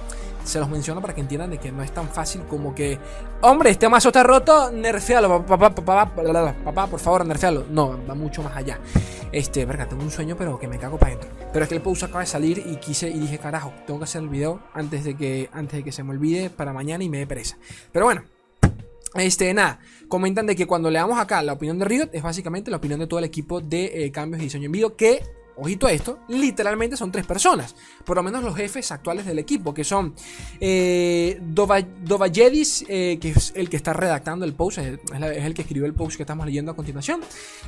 se 0.49 0.59
los 0.59 0.69
menciono 0.69 1.00
para 1.03 1.15
que 1.15 1.21
entiendan 1.21 1.50
de 1.50 1.59
que 1.59 1.71
no 1.71 1.83
es 1.83 1.93
tan 1.93 2.09
fácil 2.09 2.43
como 2.45 2.75
que, 2.75 2.99
hombre, 3.43 3.71
este 3.71 3.89
mazo 3.89 4.09
está 4.09 4.23
roto, 4.23 4.73
nerfealo, 4.73 5.45
papá, 5.45 5.75
por 5.75 7.00
favor, 7.00 7.27
nerfealo. 7.27 7.67
No, 7.71 7.99
va 8.09 8.15
mucho 8.15 8.43
más 8.43 8.56
allá. 8.56 8.79
Este, 9.31 9.67
verga, 9.67 9.87
tengo 9.87 10.03
un 10.03 10.11
sueño, 10.11 10.37
pero 10.39 10.59
que 10.59 10.67
me 10.67 10.79
cago 10.79 10.97
para 10.99 11.12
adentro. 11.12 11.31
Pero 11.53 11.62
es 11.65 11.69
que 11.69 11.75
el 11.75 11.83
post 11.83 12.05
acaba 12.05 12.21
de 12.21 12.27
salir 12.27 12.62
y 12.67 12.77
quise 12.77 13.11
y 13.11 13.19
dije, 13.19 13.39
carajo, 13.39 13.75
tengo 13.87 14.00
que 14.00 14.05
hacer 14.05 14.23
el 14.23 14.31
video 14.31 14.61
antes 14.73 15.05
de 15.05 15.17
que, 15.17 15.50
antes 15.53 15.79
de 15.79 15.85
que 15.85 15.93
se 15.93 16.03
me 16.03 16.12
olvide 16.12 16.49
para 16.49 16.73
mañana 16.73 17.05
y 17.05 17.11
me 17.11 17.19
dé 17.19 17.27
pereza. 17.27 17.59
Pero 17.93 18.06
bueno. 18.06 18.23
Este, 19.15 19.55
nada, 19.55 19.81
comentan 20.06 20.47
de 20.47 20.55
que 20.55 20.67
cuando 20.67 20.91
le 20.91 20.99
damos 20.99 21.19
acá 21.19 21.43
la 21.43 21.55
opinión 21.55 21.79
de 21.79 21.87
Riot 21.87 22.11
es 22.12 22.23
básicamente 22.23 22.71
la 22.71 22.77
opinión 22.77 23.00
de 23.00 23.06
todo 23.06 23.19
el 23.19 23.25
equipo 23.25 23.62
de 23.62 24.05
eh, 24.05 24.12
cambios 24.12 24.43
y 24.43 24.45
diseño 24.45 24.67
en 24.67 24.73
vivo 24.73 24.97
que 24.97 25.23
ojito 25.58 25.87
a 25.87 25.93
esto, 25.93 26.20
literalmente 26.28 26.96
son 26.96 27.10
tres 27.10 27.26
personas. 27.26 27.75
Por 28.05 28.16
lo 28.16 28.22
menos 28.22 28.43
los 28.43 28.56
jefes 28.56 28.90
actuales 28.93 29.26
del 29.26 29.38
equipo, 29.38 29.75
que 29.75 29.84
son 29.84 30.14
eh, 30.60 31.40
Dovajedis, 31.43 32.84
eh, 32.88 33.19
que 33.20 33.31
es 33.31 33.52
el 33.56 33.69
que 33.69 33.76
está 33.76 33.93
redactando 33.93 34.44
el 34.44 34.55
post, 34.55 34.78
es, 34.78 34.99
el 35.12 35.55
que 35.55 35.62
escribió 35.62 35.87
el 35.87 35.94
post 35.94 36.16
que 36.16 36.22
estamos 36.22 36.46
leyendo 36.46 36.72
a 36.72 36.76
continuación. 36.76 37.20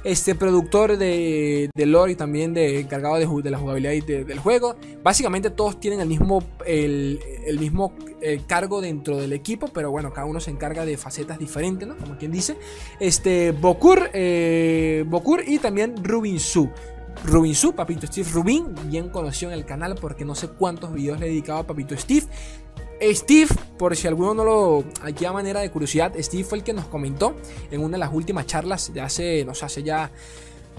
Este 0.04 0.34
productor 0.34 0.96
de, 0.96 1.70
de 1.74 1.86
lore 1.86 2.12
y 2.12 2.16
también 2.16 2.54
de 2.54 2.80
encargado 2.80 3.16
de, 3.16 3.50
la 3.50 3.58
jugabilidad 3.58 3.92
del 4.06 4.38
juego. 4.38 4.76
Básicamente 5.02 5.50
todos 5.50 5.80
tienen 5.80 6.00
el 6.00 6.08
mismo, 6.08 6.42
el, 6.66 7.18
mismo 7.58 7.92
eh, 8.20 8.40
cargo 8.46 8.80
dentro 8.80 9.16
del 9.16 9.32
equipo, 9.32 9.68
pero 9.68 9.90
bueno, 9.90 10.12
cada 10.12 10.26
uno 10.26 10.40
se 10.40 10.50
encarga 10.50 10.84
de 10.84 10.96
facetas 10.96 11.38
diferentes, 11.38 11.86
¿no? 11.86 11.96
Como 11.96 12.16
quien 12.16 12.32
dice. 12.32 12.56
Este, 12.98 13.52
Bokur, 13.52 14.10
eh, 14.12 15.04
Bokur 15.06 15.42
y 15.46 15.58
también 15.58 16.02
Rubin 16.02 16.40
Su. 16.40 16.70
Rubin 17.24 17.54
Su, 17.54 17.74
Papito 17.74 18.06
Steve 18.06 18.28
Rubin, 18.32 18.74
bien 18.86 19.10
conocido 19.10 19.52
en 19.52 19.58
el 19.58 19.64
canal 19.64 19.94
porque 19.94 20.24
no 20.24 20.34
sé 20.34 20.48
cuántos 20.48 20.92
videos 20.92 21.20
le 21.20 21.26
he 21.26 21.28
dedicado 21.30 21.60
a 21.60 21.66
Papito 21.66 21.96
Steve. 21.96 22.26
Steve, 23.12 23.48
por 23.78 23.96
si 23.96 24.06
alguno 24.06 24.34
no 24.34 24.44
lo. 24.44 24.84
Aquí 25.02 25.24
a 25.24 25.32
manera 25.32 25.60
de 25.60 25.70
curiosidad, 25.70 26.12
Steve 26.18 26.44
fue 26.44 26.58
el 26.58 26.64
que 26.64 26.72
nos 26.72 26.84
comentó 26.86 27.34
en 27.70 27.80
una 27.80 27.92
de 27.92 27.98
las 27.98 28.12
últimas 28.12 28.46
charlas 28.46 28.92
de 28.92 29.00
hace, 29.00 29.44
no 29.44 29.54
sé, 29.54 29.64
hace 29.64 29.82
ya 29.82 30.10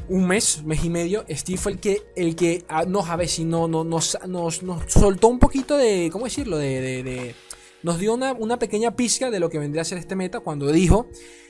un 0.07 0.27
mes, 0.27 0.63
mes 0.63 0.83
y 0.83 0.89
medio. 0.89 1.25
Steve 1.29 1.57
fue 1.57 1.71
el 1.73 1.79
que, 1.79 2.03
el 2.15 2.35
que 2.35 2.63
ah, 2.67 2.85
nos 2.85 3.09
avecinó, 3.09 3.67
no, 3.67 3.83
nos, 3.83 4.17
nos, 4.27 4.61
nos 4.61 4.91
soltó 4.91 5.29
un 5.29 5.39
poquito 5.39 5.77
de. 5.77 6.09
¿Cómo 6.11 6.25
decirlo? 6.25 6.57
De. 6.57 7.35
nos 7.81 7.97
dio 7.97 8.13
una, 8.13 8.33
una 8.33 8.59
pequeña 8.59 8.95
pizca 8.95 9.31
de 9.31 9.39
lo 9.39 9.49
que 9.49 9.57
vendría 9.57 9.81
a 9.81 9.85
ser 9.85 9.97
este 9.97 10.15
meta 10.15 10.41
cuando 10.41 10.71
dijo: 10.71 11.07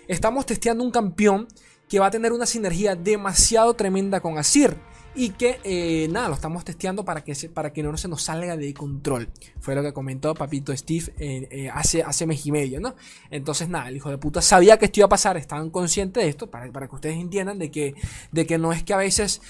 Estamos 0.08 0.46
testeando 0.46 0.84
un 0.86 0.92
campeón 0.92 1.48
que 1.92 2.00
va 2.00 2.06
a 2.06 2.12
tener 2.12 2.32
una 2.32 2.46
sinergia 2.46 2.96
demasiado 2.96 3.74
tremenda 3.74 4.22
con 4.22 4.38
Asir. 4.38 4.78
Y 5.14 5.32
que 5.32 5.60
eh, 5.66 6.08
nada, 6.10 6.30
lo 6.30 6.36
estamos 6.36 6.64
testeando 6.64 7.04
para 7.04 7.22
que, 7.22 7.36
para 7.50 7.74
que 7.74 7.84
no 7.84 7.98
se 7.98 8.08
nos 8.08 8.24
salga 8.24 8.56
de 8.56 8.74
control. 8.74 9.28
Fue 9.60 9.76
lo 9.76 9.84
que 9.84 9.92
comentó 9.92 10.34
Papito 10.34 10.74
Steve 10.74 11.12
eh, 11.20 11.70
hace, 11.74 12.02
hace 12.02 12.26
mes 12.26 12.46
y 12.46 12.54
medio, 12.54 12.80
¿no? 12.80 12.96
Entonces, 13.30 13.68
nada, 13.68 13.90
el 13.90 13.98
hijo 13.98 14.10
de 14.10 14.18
puta 14.18 14.42
sabía 14.42 14.78
que 14.78 14.86
esto 14.86 15.02
iba 15.02 15.08
a 15.08 15.10
pasar, 15.10 15.36
estaban 15.36 15.70
conscientes 15.70 16.24
de 16.24 16.30
esto, 16.30 16.50
para, 16.50 16.72
para 16.72 16.88
que 16.88 16.96
ustedes 16.96 17.18
entiendan 17.18 17.60
de 17.60 17.70
que, 17.70 17.94
de 18.32 18.48
que 18.48 18.58
no 18.58 18.72
es 18.72 18.84
que 18.84 18.94
a 18.94 18.98
veces 18.98 19.42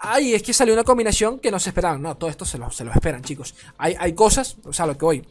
ay, 0.00 0.32
es 0.32 0.42
que 0.42 0.54
salió 0.54 0.72
una 0.72 0.84
combinación 0.84 1.38
que 1.38 1.50
no 1.50 1.58
se 1.58 1.68
esperaban. 1.68 2.00
No, 2.00 2.16
todo 2.16 2.30
esto 2.30 2.46
se 2.46 2.56
lo, 2.56 2.70
se 2.70 2.82
lo 2.82 2.92
esperan, 2.92 3.20
chicos. 3.20 3.54
Hay, 3.76 3.94
hay 3.98 4.14
cosas, 4.14 4.56
o 4.64 4.72
sea, 4.72 4.86
lo 4.86 4.96
que 4.96 5.04
hoy 5.04 5.26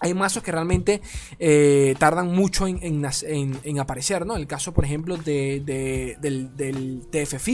hay 0.00 0.14
mazos 0.14 0.42
que 0.42 0.50
realmente 0.50 1.00
eh, 1.38 1.94
tardan 1.98 2.34
mucho 2.34 2.66
en, 2.66 3.78
aparecer, 3.78 4.26
¿no? 4.26 4.36
El 4.36 4.46
caso, 4.46 4.72
por 4.72 4.84
ejemplo, 4.84 5.16
de, 5.16 6.16
del, 6.20 6.56
del 6.56 7.02
TF 7.10 7.48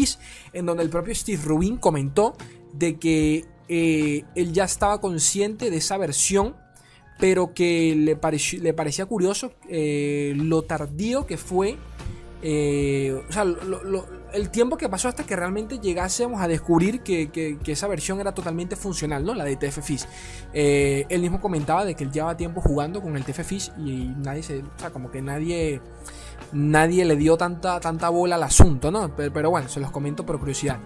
en 0.52 0.66
donde 0.66 0.82
el 0.82 0.90
propio 0.90 1.14
Steve 1.14 1.42
Rubin 1.44 1.76
comentó 1.76 2.36
de 2.72 2.96
que 2.96 3.44
eh, 3.68 4.24
él 4.34 4.52
ya 4.52 4.64
estaba 4.64 5.00
consciente 5.00 5.70
de 5.70 5.78
esa 5.78 5.98
versión, 5.98 6.56
pero 7.18 7.52
que 7.54 7.94
le, 7.96 8.16
parecía 8.16 9.06
curioso 9.06 9.52
eh, 9.68 10.34
lo 10.36 10.62
tardío 10.62 11.26
que 11.26 11.36
fue 11.36 11.76
eh, 12.42 13.22
o 13.28 13.32
sea, 13.32 13.44
el 14.36 14.50
tiempo 14.50 14.76
que 14.76 14.88
pasó 14.90 15.08
hasta 15.08 15.24
que 15.24 15.34
realmente 15.34 15.78
llegásemos 15.78 16.42
a 16.42 16.48
descubrir 16.48 17.00
que, 17.00 17.58
esa 17.66 17.88
versión 17.88 18.20
era 18.20 18.32
totalmente 18.32 18.76
funcional, 18.76 19.24
¿no? 19.24 19.34
La 19.34 19.44
de 19.44 19.56
TF 19.56 19.78
eh, 20.52 21.06
él 21.08 21.22
mismo 21.22 21.40
comentaba 21.40 21.86
de 21.86 21.94
que 21.94 22.04
él 22.04 22.12
llevaba 22.12 22.36
tiempo 22.36 22.60
jugando 22.60 23.00
con 23.00 23.16
el 23.16 23.24
TF 23.24 23.52
y 23.78 24.14
nadie 24.18 24.42
se. 24.42 24.58
O 24.58 24.78
sea, 24.78 24.90
como 24.90 25.10
que 25.10 25.22
nadie. 25.22 25.80
nadie 26.52 27.06
le 27.06 27.16
dio 27.16 27.38
tanta, 27.38 27.80
tanta 27.80 28.10
bola 28.10 28.36
al 28.36 28.42
asunto, 28.42 28.90
¿no? 28.90 29.16
Pero, 29.16 29.50
bueno, 29.50 29.70
se 29.70 29.80
los 29.80 29.90
comento 29.90 30.26
por 30.26 30.38
curiosidad. 30.38 30.78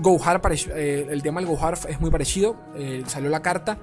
Gohar, 0.00 0.40
eh, 0.74 1.08
el 1.10 1.22
tema 1.22 1.40
del 1.40 1.50
Gohar 1.50 1.76
es 1.88 2.00
muy 2.00 2.10
parecido. 2.10 2.56
Eh, 2.76 3.02
salió 3.06 3.30
la 3.30 3.42
carta, 3.42 3.78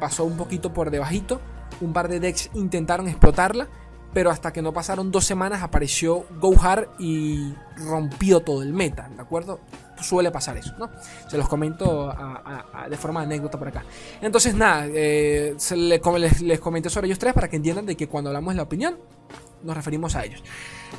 pasó 0.00 0.24
un 0.24 0.38
poquito 0.38 0.72
por 0.72 0.90
debajito. 0.90 1.40
Un 1.82 1.92
par 1.92 2.08
de 2.08 2.18
decks 2.18 2.50
intentaron 2.54 3.08
explotarla, 3.08 3.68
pero 4.12 4.30
hasta 4.30 4.52
que 4.52 4.62
no 4.62 4.72
pasaron 4.72 5.10
dos 5.10 5.24
semanas 5.24 5.62
apareció 5.62 6.24
Gohar 6.40 6.88
y 6.98 7.54
rompió 7.76 8.40
todo 8.40 8.62
el 8.62 8.72
meta, 8.72 9.08
¿de 9.14 9.20
acuerdo? 9.20 9.60
Suele 10.00 10.30
pasar 10.30 10.56
eso, 10.56 10.74
¿no? 10.78 10.90
Se 11.28 11.36
los 11.36 11.48
comento 11.48 12.14
de 12.88 12.96
forma 12.96 13.22
anécdota 13.22 13.58
por 13.58 13.68
acá. 13.68 13.84
Entonces, 14.20 14.54
nada, 14.54 14.86
eh, 14.88 15.56
les, 16.18 16.40
les 16.40 16.60
comenté 16.60 16.88
sobre 16.88 17.08
ellos 17.08 17.18
tres 17.18 17.34
para 17.34 17.48
que 17.48 17.56
entiendan 17.56 17.84
de 17.84 17.96
que 17.96 18.08
cuando 18.08 18.30
hablamos 18.30 18.54
de 18.54 18.56
la 18.58 18.62
opinión, 18.62 18.96
nos 19.62 19.76
referimos 19.76 20.14
a 20.14 20.24
ellos. 20.24 20.42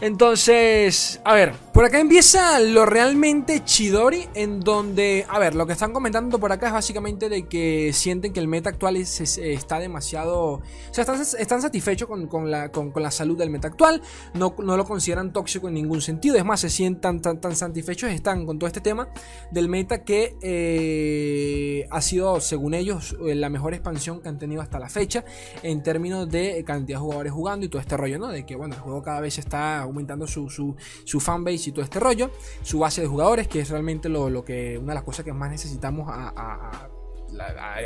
Entonces, 0.02 1.22
a 1.24 1.34
ver, 1.34 1.54
por 1.80 1.86
acá 1.86 2.02
empieza 2.02 2.60
lo 2.60 2.86
realmente 2.86 3.64
chidori, 3.64 4.28
en 4.34 4.60
donde, 4.60 5.26
a 5.30 5.40
ver, 5.40 5.56
lo 5.56 5.66
que 5.66 5.72
están 5.72 5.94
comentando 5.94 6.38
por 6.38 6.52
acá 6.52 6.68
es 6.68 6.74
básicamente 6.74 7.30
de 7.30 7.48
que 7.48 7.94
sienten 7.94 8.34
que 8.34 8.42
el 8.42 8.50
meta 8.50 8.70
actual 8.70 8.98
está 8.98 9.80
demasiado, 9.80 10.56
o 10.56 10.62
sea, 10.92 11.06
están, 11.40 11.62
satisfechos 11.62 12.10
con, 12.10 12.52
la, 12.52 13.12
salud 13.12 13.38
del 13.38 13.50
meta 13.50 13.70
actual, 13.70 14.02
no, 14.34 14.54
lo 14.58 14.84
consideran 14.84 15.32
tóxico 15.32 15.70
en 15.70 15.76
ningún 15.76 16.02
sentido, 16.02 16.36
es 16.36 16.44
más, 16.44 16.60
se 16.60 16.70
sientan 16.70 17.22
tan, 17.22 17.40
tan 17.40 17.56
satisfechos, 17.56 18.12
están 18.12 18.46
con 18.46 18.60
todo 18.60 18.68
este 18.68 18.82
tema 18.82 19.08
del 19.50 19.70
meta 19.70 20.04
que 20.04 20.36
eh, 20.42 21.88
ha 21.92 22.02
sido, 22.02 22.42
según 22.42 22.74
ellos, 22.74 23.16
eh, 23.26 23.36
la 23.36 23.48
mejor 23.48 23.74
expansión 23.74 24.20
que 24.20 24.28
han 24.28 24.38
tenido 24.38 24.62
hasta 24.62 24.80
la 24.80 24.90
fecha 24.90 25.24
en 25.64 25.82
términos 25.82 26.30
de 26.30 26.62
cantidad 26.66 26.98
de 26.98 27.04
jugadores 27.04 27.32
jugando 27.32 27.66
y 27.66 27.70
todo 27.70 27.82
este 27.82 27.96
rollo, 27.96 28.20
¿no? 28.20 28.28
De 28.28 28.46
que, 28.46 28.58
bueno, 28.58 28.76
el 28.76 28.82
juego 28.82 29.02
cada 29.02 29.22
vez 29.22 29.38
está 29.38 29.80
aumentando 29.80 30.28
su, 30.28 30.50
su, 30.50 30.76
su 31.06 31.22
fanbase 31.22 31.69
y 31.70 31.82
este 31.82 32.00
rollo, 32.00 32.32
su 32.62 32.80
base 32.80 33.02
de 33.02 33.08
jugadores, 33.08 33.48
que 33.48 33.62
es 33.62 33.70
realmente 33.70 34.10
lo, 34.10 34.30
lo 34.30 34.44
que 34.44 34.78
una 34.78 34.94
de 34.94 34.96
las 34.96 35.04
cosas 35.04 35.26
que 35.26 35.34
más 35.34 35.50
necesitamos 35.52 36.08
a 36.10 36.90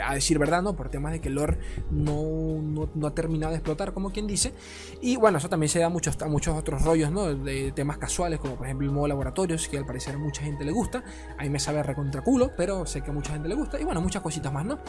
a, 0.02 0.13
decir 0.13 0.40
verdad, 0.40 0.62
¿no? 0.62 0.75
Por 0.75 0.90
temas 0.90 1.12
de 1.12 1.22
que 1.22 1.30
lore 1.30 1.58
no, 1.92 2.62
no, 2.94 3.08
ha 3.08 3.16
terminado 3.16 3.52
de 3.52 3.58
explotar, 3.58 3.94
como 3.94 4.12
quien 4.12 4.28
dice. 4.28 4.54
Y 5.02 5.16
bueno, 5.16 5.38
eso 5.38 5.50
también 5.50 5.70
se 5.70 5.80
da 5.80 5.88
a 5.88 5.90
muchos, 5.90 6.18
otros 6.48 6.82
rollos, 6.84 7.12
¿no? 7.12 7.34
De 7.34 7.72
temas 7.72 7.98
casuales, 7.98 8.40
como 8.40 8.56
por 8.56 8.66
ejemplo 8.66 8.88
el 8.88 8.94
modo 8.94 9.08
laboratorios, 9.08 9.68
que 9.68 9.78
al 9.78 9.86
parecer 9.86 10.18
mucha 10.18 10.44
gente 10.44 10.63
le 10.63 10.72
gusta. 10.72 11.04
A 11.38 11.44
mí 11.44 11.50
me 11.50 11.60
sabe 11.60 11.84
recontra 11.84 12.22
culo, 12.22 12.52
pero 12.56 12.86
sé 12.86 13.02
que 13.02 13.12
mucha 13.12 13.34
gente 13.34 13.48
le 13.48 13.56
gusta. 13.56 13.80
Y 13.80 13.84
bueno, 13.84 14.02
muchas 14.02 14.22
cositas 14.22 14.52
más, 14.52 14.66
¿no? 14.66 14.80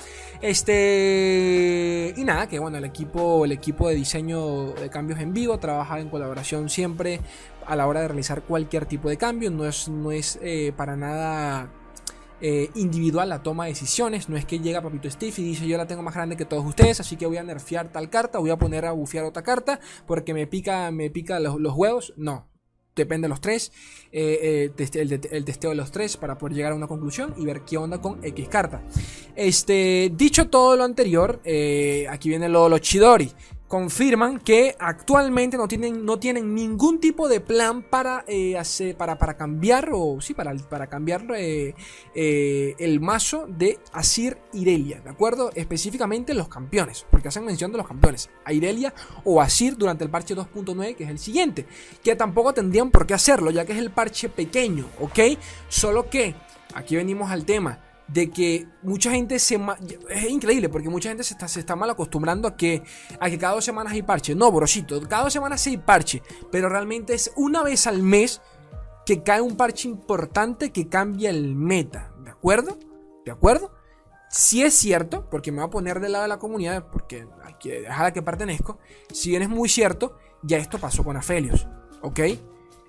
Este. 0.40 2.14
Y 2.16 2.24
nada, 2.24 2.46
que 2.48 2.58
bueno, 2.58 2.78
el 2.78 2.84
equipo, 2.84 3.44
el 3.44 3.52
equipo 3.52 3.88
de 3.88 3.94
diseño 3.94 4.72
de 4.72 4.90
cambios 4.90 5.20
en 5.20 5.32
vivo 5.32 5.58
trabaja 5.58 6.00
en 6.00 6.08
colaboración 6.08 6.68
siempre 6.68 7.20
a 7.66 7.76
la 7.76 7.86
hora 7.86 8.00
de 8.00 8.08
realizar 8.08 8.42
cualquier 8.42 8.86
tipo 8.86 9.08
de 9.08 9.16
cambio. 9.16 9.50
No 9.50 9.66
es, 9.66 9.88
no 9.88 10.12
es 10.12 10.38
eh, 10.42 10.72
para 10.76 10.96
nada 10.96 11.70
eh, 12.40 12.70
individual 12.74 13.28
la 13.28 13.42
toma 13.42 13.64
de 13.64 13.70
decisiones. 13.70 14.28
No 14.28 14.36
es 14.36 14.44
que 14.44 14.58
llega 14.58 14.82
Papito 14.82 15.10
Steve 15.10 15.34
y 15.38 15.42
dice 15.42 15.66
yo 15.66 15.76
la 15.76 15.86
tengo 15.86 16.02
más 16.02 16.14
grande 16.14 16.36
que 16.36 16.44
todos 16.44 16.64
ustedes, 16.64 17.00
así 17.00 17.16
que 17.16 17.26
voy 17.26 17.36
a 17.36 17.42
nerfear 17.42 17.90
tal 17.92 18.10
carta, 18.10 18.38
voy 18.38 18.50
a 18.50 18.56
poner 18.56 18.86
a 18.86 18.92
bufear 18.92 19.24
otra 19.24 19.42
carta 19.42 19.80
porque 20.06 20.34
me 20.34 20.46
pica, 20.46 20.90
me 20.90 21.10
pica 21.10 21.40
los, 21.40 21.56
huevos. 21.74 22.12
No, 22.16 22.48
depende 22.94 23.26
de 23.26 23.30
los 23.30 23.40
tres, 23.40 23.72
eh, 24.12 24.70
el, 24.76 25.44
testeo 25.44 25.70
de 25.70 25.76
los 25.76 25.90
tres 25.90 26.16
para 26.16 26.38
poder 26.38 26.54
llegar 26.54 26.72
a 26.72 26.74
una 26.76 26.86
conclusión 26.86 27.34
y 27.36 27.44
ver 27.44 27.62
qué 27.62 27.76
onda 27.76 28.00
con 28.00 28.24
X 28.24 28.48
carta. 28.48 28.82
Este, 29.36 30.12
dicho 30.14 30.48
todo 30.48 30.76
lo 30.76 30.84
anterior, 30.84 31.40
aquí 32.08 32.28
viene 32.28 32.48
lo, 32.48 32.68
lo 32.68 32.78
Chidori 32.78 33.32
confirman 33.68 34.38
que 34.38 34.76
actualmente 34.78 35.56
no 35.56 35.66
tienen, 35.66 36.04
no 36.04 36.18
tienen 36.18 36.54
ningún 36.54 37.00
tipo 37.00 37.28
de 37.28 37.40
plan 37.40 37.82
para, 37.82 38.24
eh, 38.28 38.58
hacer, 38.58 38.96
para, 38.96 39.18
para 39.18 39.36
cambiar 39.36 39.90
o 39.92 40.20
sí, 40.20 40.34
para, 40.34 40.54
para 40.54 40.86
cambiar 40.88 41.24
eh, 41.36 41.74
eh, 42.14 42.74
el 42.78 43.00
mazo 43.00 43.46
de 43.48 43.78
Asir 43.92 44.38
Irelia, 44.52 45.00
¿de 45.00 45.10
acuerdo? 45.10 45.50
Específicamente 45.54 46.34
los 46.34 46.48
campeones, 46.48 47.06
porque 47.10 47.28
hacen 47.28 47.44
mención 47.44 47.72
de 47.72 47.78
los 47.78 47.88
campeones, 47.88 48.30
a 48.44 48.52
Irelia 48.52 48.92
o 49.24 49.40
Asir 49.40 49.76
durante 49.76 50.04
el 50.04 50.10
parche 50.10 50.36
2.9, 50.36 50.94
que 50.94 51.04
es 51.04 51.10
el 51.10 51.18
siguiente, 51.18 51.66
que 52.02 52.14
tampoco 52.16 52.52
tendrían 52.52 52.90
por 52.90 53.06
qué 53.06 53.14
hacerlo, 53.14 53.50
ya 53.50 53.64
que 53.64 53.72
es 53.72 53.78
el 53.78 53.90
parche 53.90 54.28
pequeño, 54.28 54.86
¿ok? 55.00 55.18
Solo 55.68 56.10
que, 56.10 56.34
aquí 56.74 56.96
venimos 56.96 57.30
al 57.30 57.44
tema, 57.44 57.80
de 58.08 58.30
que 58.30 58.66
mucha 58.82 59.10
gente 59.10 59.38
se... 59.38 59.60
Es 60.10 60.30
increíble 60.30 60.68
porque 60.68 60.88
mucha 60.88 61.08
gente 61.08 61.24
se 61.24 61.34
está, 61.34 61.48
se 61.48 61.60
está 61.60 61.76
mal 61.76 61.90
acostumbrando 61.90 62.48
a 62.48 62.56
que, 62.56 62.82
a 63.18 63.30
que 63.30 63.38
cada 63.38 63.54
dos 63.54 63.64
semanas 63.64 63.92
hay 63.92 64.02
parche. 64.02 64.34
No, 64.34 64.50
brosito, 64.52 65.00
cada 65.08 65.24
dos 65.24 65.32
semanas 65.32 65.66
hay 65.66 65.76
parche, 65.76 66.22
pero 66.50 66.68
realmente 66.68 67.14
es 67.14 67.32
una 67.36 67.62
vez 67.62 67.86
al 67.86 68.02
mes 68.02 68.40
que 69.06 69.22
cae 69.22 69.40
un 69.40 69.56
parche 69.56 69.88
importante 69.88 70.72
que 70.72 70.88
cambia 70.88 71.30
el 71.30 71.54
meta. 71.54 72.12
¿De 72.24 72.30
acuerdo? 72.30 72.78
¿De 73.24 73.32
acuerdo? 73.32 73.72
Si 74.28 74.62
es 74.62 74.74
cierto, 74.74 75.28
porque 75.30 75.52
me 75.52 75.58
voy 75.58 75.68
a 75.68 75.70
poner 75.70 76.00
del 76.00 76.12
lado 76.12 76.24
de 76.24 76.28
la 76.28 76.38
comunidad, 76.38 76.88
porque 76.90 77.26
que 77.64 77.80
dejar 77.80 78.00
a 78.00 78.02
la 78.04 78.12
que 78.12 78.22
pertenezco. 78.22 78.78
Si 79.12 79.30
bien 79.30 79.42
es 79.42 79.48
muy 79.48 79.68
cierto, 79.68 80.18
ya 80.42 80.58
esto 80.58 80.78
pasó 80.78 81.02
con 81.02 81.16
Aphelios. 81.16 81.66
¿Ok? 82.02 82.20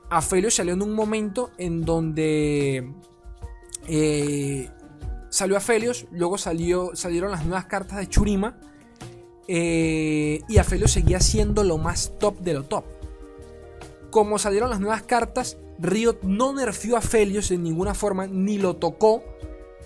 Aphelios 0.09 0.55
salió 0.55 0.73
en 0.73 0.81
un 0.81 0.93
momento 0.93 1.51
en 1.57 1.83
donde 1.83 2.93
eh, 3.87 4.69
salió 5.35 5.57
Aphelios, 5.57 6.05
luego 6.11 6.37
salió, 6.37 6.95
salieron 6.95 7.29
las 7.29 7.43
nuevas 7.43 7.65
cartas 7.65 7.97
de 7.97 8.07
Churima. 8.07 8.57
Eh, 9.49 10.39
y 10.47 10.57
Aphelios 10.59 10.91
seguía 10.91 11.19
siendo 11.19 11.65
lo 11.65 11.77
más 11.77 12.13
top 12.19 12.39
de 12.39 12.53
lo 12.53 12.63
top. 12.63 12.85
Como 14.11 14.39
salieron 14.39 14.69
las 14.69 14.79
nuevas 14.79 15.03
cartas, 15.03 15.57
Riot 15.77 16.19
no 16.23 16.53
nerfeó 16.53 16.95
a 16.95 16.99
Aphelios 16.99 17.51
en 17.51 17.63
ninguna 17.63 17.93
forma, 17.93 18.27
ni 18.27 18.57
lo 18.57 18.77
tocó 18.77 19.25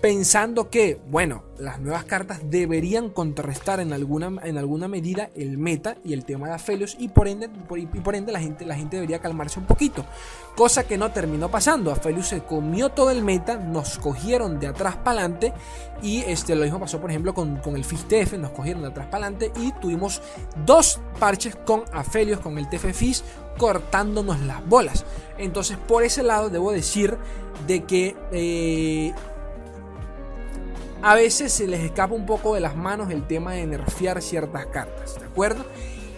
pensando 0.01 0.69
que, 0.69 0.99
bueno, 1.09 1.43
las 1.57 1.81
nuevas 1.81 2.05
cartas 2.05 2.39
deberían 2.45 3.09
contrarrestar 3.09 3.81
en 3.81 3.91
alguna, 3.91 4.31
en 4.43 4.57
alguna 4.57 4.87
medida 4.87 5.29
el 5.35 5.57
meta 5.57 5.97
y 6.05 6.13
el 6.13 6.23
tema 6.23 6.47
de 6.47 6.53
Aphelios 6.53 6.95
y 6.97 7.09
por 7.09 7.27
ende, 7.27 7.49
por, 7.49 7.79
y 7.79 7.85
por 7.85 8.15
ende 8.15 8.31
la, 8.31 8.39
gente, 8.39 8.65
la 8.65 8.75
gente 8.75 8.95
debería 8.95 9.19
calmarse 9.19 9.59
un 9.59 9.65
poquito. 9.65 10.05
Cosa 10.55 10.85
que 10.85 10.97
no 10.97 11.11
terminó 11.11 11.49
pasando. 11.51 11.91
Aphelios 11.91 12.27
se 12.27 12.41
comió 12.41 12.89
todo 12.89 13.11
el 13.11 13.23
meta, 13.23 13.57
nos 13.57 13.97
cogieron 13.97 14.59
de 14.59 14.67
atrás 14.67 14.95
para 14.95 15.19
adelante 15.21 15.53
y 16.01 16.21
este, 16.21 16.55
lo 16.55 16.63
mismo 16.63 16.79
pasó 16.79 17.01
por 17.01 17.09
ejemplo 17.09 17.33
con, 17.33 17.57
con 17.57 17.75
el 17.75 17.83
FIS 17.83 18.05
nos 18.37 18.51
cogieron 18.51 18.83
de 18.83 18.89
atrás 18.89 19.07
para 19.07 19.27
adelante 19.27 19.51
y 19.59 19.73
tuvimos 19.73 20.21
dos 20.65 21.01
parches 21.19 21.57
con 21.57 21.83
Aphelios, 21.91 22.39
con 22.39 22.57
el 22.57 22.69
TF 22.69 22.93
Fizz 22.93 23.23
cortándonos 23.57 24.39
las 24.41 24.65
bolas. 24.65 25.05
Entonces 25.37 25.77
por 25.77 26.03
ese 26.03 26.23
lado 26.23 26.49
debo 26.49 26.71
decir 26.71 27.17
de 27.67 27.83
que... 27.83 28.15
Eh, 28.31 29.13
a 31.01 31.15
veces 31.15 31.53
se 31.53 31.67
les 31.67 31.81
escapa 31.81 32.13
un 32.13 32.25
poco 32.25 32.55
de 32.55 32.61
las 32.61 32.75
manos 32.75 33.09
el 33.09 33.25
tema 33.25 33.53
de 33.53 33.65
nerfear 33.65 34.21
ciertas 34.21 34.65
cartas, 34.67 35.19
¿de 35.19 35.25
acuerdo? 35.25 35.65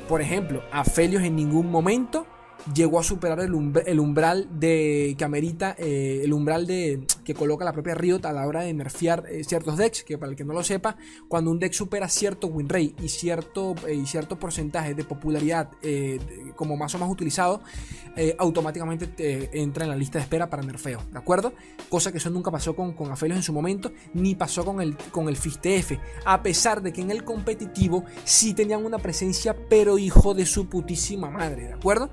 Por 0.10 0.22
ejemplo, 0.22 0.64
a 0.72 0.84
Felios 0.84 1.24
en 1.24 1.36
ningún 1.36 1.70
momento 1.70 2.26
llegó 2.74 3.00
a 3.00 3.04
superar 3.04 3.40
el, 3.40 3.54
umbral 4.00 4.48
de 4.60 5.16
que 5.18 5.24
amerita, 5.24 5.76
eh, 5.78 6.22
el 6.24 6.34
umbral 6.34 6.68
de 6.68 7.06
que 7.24 7.34
coloca 7.34 7.66
la 7.66 7.74
propia 7.74 7.96
Riot 7.96 8.26
a 8.26 8.32
la 8.32 8.48
hora 8.48 8.62
de 8.62 8.74
nerfear 8.74 9.26
eh, 9.30 9.44
ciertos 9.44 9.78
decks, 9.78 10.04
que 10.04 10.18
para 10.18 10.32
el 10.32 10.36
que 10.36 10.44
no 10.44 10.54
lo 10.54 10.64
sepa, 10.64 10.98
cuando 11.28 11.52
un 11.52 11.60
deck 11.60 11.74
supera 11.74 12.08
cierto 12.08 12.48
win 12.48 12.70
rate 12.70 12.96
y 13.02 13.10
cierto, 13.10 13.76
eh, 13.88 13.96
y 13.96 14.06
cierto 14.06 14.40
porcentaje 14.40 14.94
de 14.94 15.04
popularidad 15.04 15.70
como 16.56 16.78
más 16.78 16.94
o 16.96 17.00
más 17.00 17.10
utilizado, 17.10 17.62
automáticamente 18.38 19.50
entra 19.54 19.86
en 19.86 19.90
la 19.90 19.96
lista 19.96 20.20
de 20.20 20.24
espera 20.24 20.50
para 20.50 20.64
nerfeo, 20.64 21.02
¿de 21.12 21.18
acuerdo? 21.18 21.54
Cosa 21.90 22.12
que 22.12 22.18
eso 22.18 22.30
nunca 22.30 22.52
pasó 22.52 22.76
con, 22.76 22.94
con 22.94 23.12
Aphelios 23.12 23.38
en 23.38 23.44
su 23.44 23.54
momento, 23.54 23.92
ni 24.14 24.36
pasó 24.36 24.64
con 24.64 24.82
el, 24.82 24.96
con 25.12 25.28
el 25.28 25.38
a 26.26 26.44
pesar 26.44 26.82
de 26.82 26.94
que 26.94 27.02
en 27.02 27.12
el 27.12 27.24
competitivo 27.24 28.06
sí 28.24 28.54
tenían 28.54 28.86
una 28.86 29.00
presencia, 29.00 29.56
pero 29.70 29.98
hijo 29.98 30.34
de 30.34 30.46
su 30.46 30.68
putísima 30.68 31.30
madre, 31.30 31.68
¿de 31.68 31.74
acuerdo? 31.74 32.10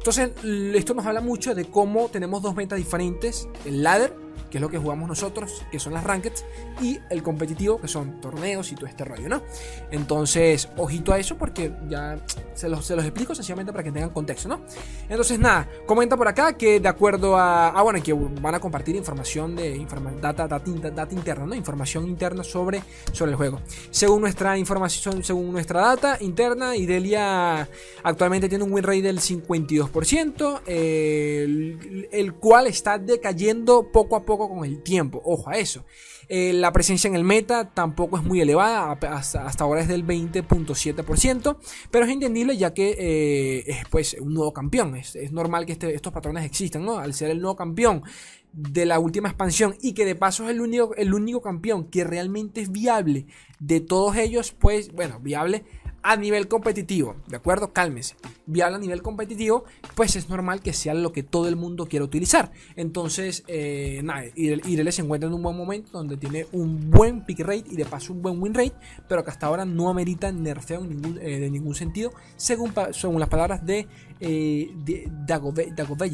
Entonces, 0.00 0.30
esto 0.74 0.94
nos 0.94 1.04
habla 1.04 1.20
mucho 1.20 1.54
de 1.54 1.66
cómo 1.66 2.08
tenemos 2.08 2.40
dos 2.40 2.56
metas 2.56 2.78
diferentes, 2.78 3.50
el 3.66 3.82
ladder 3.82 4.16
que 4.50 4.58
es 4.58 4.62
lo 4.62 4.68
que 4.68 4.78
jugamos 4.78 5.08
nosotros, 5.08 5.64
que 5.70 5.78
son 5.78 5.94
las 5.94 6.04
rankeds, 6.04 6.44
y 6.80 6.98
el 7.08 7.22
competitivo, 7.22 7.80
que 7.80 7.88
son 7.88 8.20
torneos 8.20 8.72
y 8.72 8.74
todo 8.74 8.86
este 8.86 9.04
rollo, 9.04 9.28
¿no? 9.28 9.42
Entonces, 9.90 10.68
ojito 10.76 11.12
a 11.12 11.18
eso 11.18 11.36
porque 11.36 11.72
ya 11.88 12.18
se 12.54 12.68
los, 12.68 12.84
se 12.84 12.96
los 12.96 13.04
explico 13.04 13.34
sencillamente 13.34 13.72
para 13.72 13.84
que 13.84 13.92
tengan 13.92 14.10
contexto, 14.10 14.48
¿no? 14.48 14.60
Entonces, 15.08 15.38
nada, 15.38 15.68
comenta 15.86 16.16
por 16.16 16.28
acá 16.28 16.54
que 16.54 16.80
de 16.80 16.88
acuerdo 16.88 17.36
a. 17.36 17.68
Ah, 17.68 17.82
bueno, 17.82 18.02
que 18.02 18.12
van 18.12 18.54
a 18.54 18.60
compartir 18.60 18.96
información 18.96 19.54
de 19.54 19.86
data, 20.20 20.48
data, 20.48 21.14
interna, 21.14 21.46
¿no? 21.46 21.54
Información 21.54 22.06
interna 22.08 22.42
sobre, 22.42 22.82
sobre 23.12 23.30
el 23.32 23.36
juego. 23.36 23.60
Según 23.90 24.22
nuestra 24.22 24.58
información, 24.58 25.22
según 25.22 25.52
nuestra 25.52 25.80
data 25.80 26.18
interna, 26.20 26.76
Idelia 26.76 27.68
actualmente 28.02 28.48
tiene 28.48 28.64
un 28.64 28.72
win 28.72 28.84
rate 28.84 29.02
del 29.02 29.20
52%, 29.20 30.60
el, 30.66 32.08
el 32.10 32.34
cual 32.34 32.66
está 32.66 32.98
decayendo 32.98 33.90
poco 33.92 34.16
a 34.16 34.24
poco 34.24 34.29
poco 34.30 34.48
con 34.48 34.64
el 34.64 34.82
tiempo, 34.82 35.20
ojo 35.24 35.50
a 35.50 35.58
eso. 35.58 35.84
Eh, 36.28 36.52
la 36.52 36.72
presencia 36.72 37.08
en 37.08 37.16
el 37.16 37.24
meta 37.24 37.70
tampoco 37.74 38.16
es 38.16 38.22
muy 38.22 38.40
elevada, 38.40 38.92
hasta, 38.92 39.64
ahora 39.64 39.80
es 39.80 39.88
del 39.88 40.06
20.7%, 40.06 41.56
pero 41.90 42.04
es 42.04 42.12
entendible 42.12 42.56
ya 42.56 42.72
que 42.72 42.94
eh, 42.96 43.64
es 43.66 43.88
pues 43.90 44.16
un 44.20 44.34
nuevo 44.34 44.52
campeón, 44.52 44.94
es, 44.94 45.16
normal 45.32 45.66
que 45.66 45.72
este, 45.72 45.92
estos 45.92 46.12
patrones 46.12 46.44
existan, 46.44 46.84
¿no? 46.84 46.98
Al 46.98 47.14
ser 47.14 47.30
el 47.30 47.40
nuevo 47.40 47.56
campeón 47.56 48.04
de 48.52 48.86
la 48.86 49.00
última 49.00 49.28
expansión 49.28 49.74
y 49.80 49.92
que 49.92 50.04
de 50.04 50.14
paso 50.14 50.44
es 50.44 50.50
el 50.50 50.60
único, 50.60 50.94
el 50.94 51.14
único 51.14 51.42
campeón 51.42 51.84
que 51.84 52.04
realmente 52.04 52.60
es 52.60 52.70
viable 52.70 53.26
de 53.58 53.80
todos 53.80 54.16
ellos, 54.16 54.52
pues 54.52 54.92
bueno, 54.92 55.18
viable 55.18 55.64
a 56.02 56.16
nivel 56.16 56.48
competitivo, 56.48 57.16
¿de 57.26 57.36
acuerdo? 57.36 57.72
Cálmese. 57.72 58.16
Viable 58.46 58.76
a 58.76 58.78
nivel 58.78 59.02
competitivo, 59.02 59.64
pues 59.94 60.16
es 60.16 60.28
normal 60.28 60.60
que 60.60 60.72
sea 60.72 60.94
lo 60.94 61.12
que 61.12 61.22
todo 61.22 61.48
el 61.48 61.56
mundo 61.56 61.86
quiera 61.86 62.04
utilizar. 62.04 62.52
Entonces, 62.76 63.44
eh, 63.46 64.00
nada, 64.02 64.24
Irelia 64.34 64.92
se 64.92 65.02
encuentra 65.02 65.28
en 65.28 65.34
un 65.34 65.42
buen 65.42 65.56
momento 65.56 65.90
donde 65.92 66.16
tiene 66.16 66.46
un 66.52 66.90
buen 66.90 67.24
pick 67.24 67.40
rate 67.40 67.64
y 67.70 67.76
de 67.76 67.84
paso 67.84 68.12
un 68.12 68.22
buen 68.22 68.42
win 68.42 68.54
rate, 68.54 68.74
pero 69.08 69.24
que 69.24 69.30
hasta 69.30 69.46
ahora 69.46 69.64
no 69.64 69.88
amerita 69.88 70.32
nerfeo 70.32 70.82
en 70.82 70.88
ningún, 70.90 71.18
eh, 71.18 71.38
de 71.38 71.50
ningún 71.50 71.74
sentido, 71.74 72.12
según, 72.36 72.72
según 72.92 73.20
las 73.20 73.28
palabras 73.28 73.64
de, 73.64 73.86
eh, 74.20 74.70
de 74.74 75.10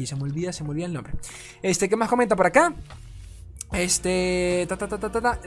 Se 0.05 0.15
me 0.15 0.23
olvida, 0.23 0.51
se 0.51 0.63
me 0.63 0.71
olvida 0.71 0.85
el 0.85 0.93
nombre. 0.93 1.13
Este, 1.61 1.89
¿qué 1.89 1.95
más 1.95 2.09
comenta 2.09 2.35
por 2.35 2.47
acá? 2.47 2.73
Este, 3.73 4.65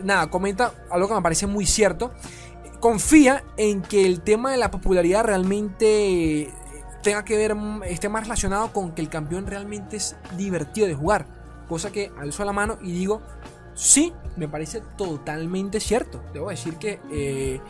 nada, 0.05 0.29
comenta 0.29 0.75
algo 0.91 1.09
que 1.09 1.15
me 1.15 1.23
parece 1.23 1.47
muy 1.47 1.65
cierto 1.65 2.13
confía 2.81 3.45
en 3.57 3.83
que 3.83 4.07
el 4.07 4.23
tema 4.23 4.51
de 4.51 4.57
la 4.57 4.71
popularidad 4.71 5.25
realmente 5.25 6.51
tenga 7.03 7.25
que 7.25 7.37
ver, 7.37 7.57
esté 7.87 8.09
más 8.09 8.25
relacionado 8.25 8.73
con 8.73 8.93
que 8.93 9.03
el 9.03 9.09
campeón 9.09 9.47
realmente 9.47 9.97
es 9.97 10.17
divertido 10.37 10.87
de 10.87 10.95
jugar. 10.95 11.27
Cosa 11.69 11.93
que 11.93 12.11
alzo 12.19 12.45
la 12.45 12.53
mano 12.53 12.79
y 12.83 12.93
digo, 12.93 13.23
sí, 13.75 14.13
me 14.37 14.49
parece 14.49 14.83
totalmente 14.97 15.79
cierto. 15.79 16.23
Debo 16.33 16.51
decir 16.51 16.77
que, 16.77 17.01
eh, 17.13 17.61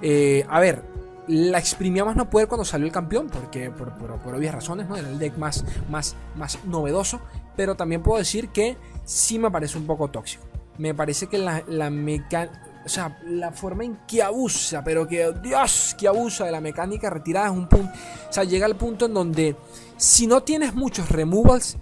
eh, 0.00 0.46
a 0.48 0.60
ver, 0.60 0.82
la 1.26 1.58
exprimía 1.58 2.04
más 2.04 2.16
no 2.16 2.30
poder 2.30 2.48
cuando 2.48 2.64
salió 2.64 2.86
el 2.86 2.92
campeón, 2.92 3.28
porque 3.28 3.70
por, 3.70 3.92
obvias 4.34 4.54
razones, 4.54 4.88
¿no? 4.88 4.96
Era 4.96 5.08
el 5.08 5.18
deck 5.18 5.36
más, 5.36 5.64
más, 5.88 6.16
más 6.36 6.64
novedoso. 6.64 7.20
Pero 7.56 7.74
también 7.74 8.02
puedo 8.02 8.18
decir 8.18 8.48
que 8.48 8.78
sí 9.04 9.38
me 9.38 9.50
parece 9.50 9.76
un 9.76 9.86
poco 9.86 10.08
tóxico. 10.08 10.44
Me 10.78 10.94
parece 10.94 11.26
que 11.26 11.36
la, 11.36 11.62
la 11.68 11.90
mecánica 11.90 12.69
o 12.84 12.88
sea, 12.88 13.18
la 13.24 13.52
forma 13.52 13.84
en 13.84 13.98
que 14.06 14.22
abusa, 14.22 14.82
pero 14.82 15.06
que 15.06 15.32
Dios, 15.42 15.94
que 15.98 16.08
abusa 16.08 16.44
de 16.44 16.52
la 16.52 16.60
mecánica 16.60 17.10
retirada 17.10 17.46
es 17.46 17.52
un 17.52 17.68
punto, 17.68 17.92
o 18.28 18.32
sea, 18.32 18.44
llega 18.44 18.66
al 18.66 18.76
punto 18.76 19.06
en 19.06 19.14
donde 19.14 19.56
si 19.96 20.26
no 20.26 20.42
tienes 20.42 20.74
muchos 20.74 21.10
removals, 21.10 21.76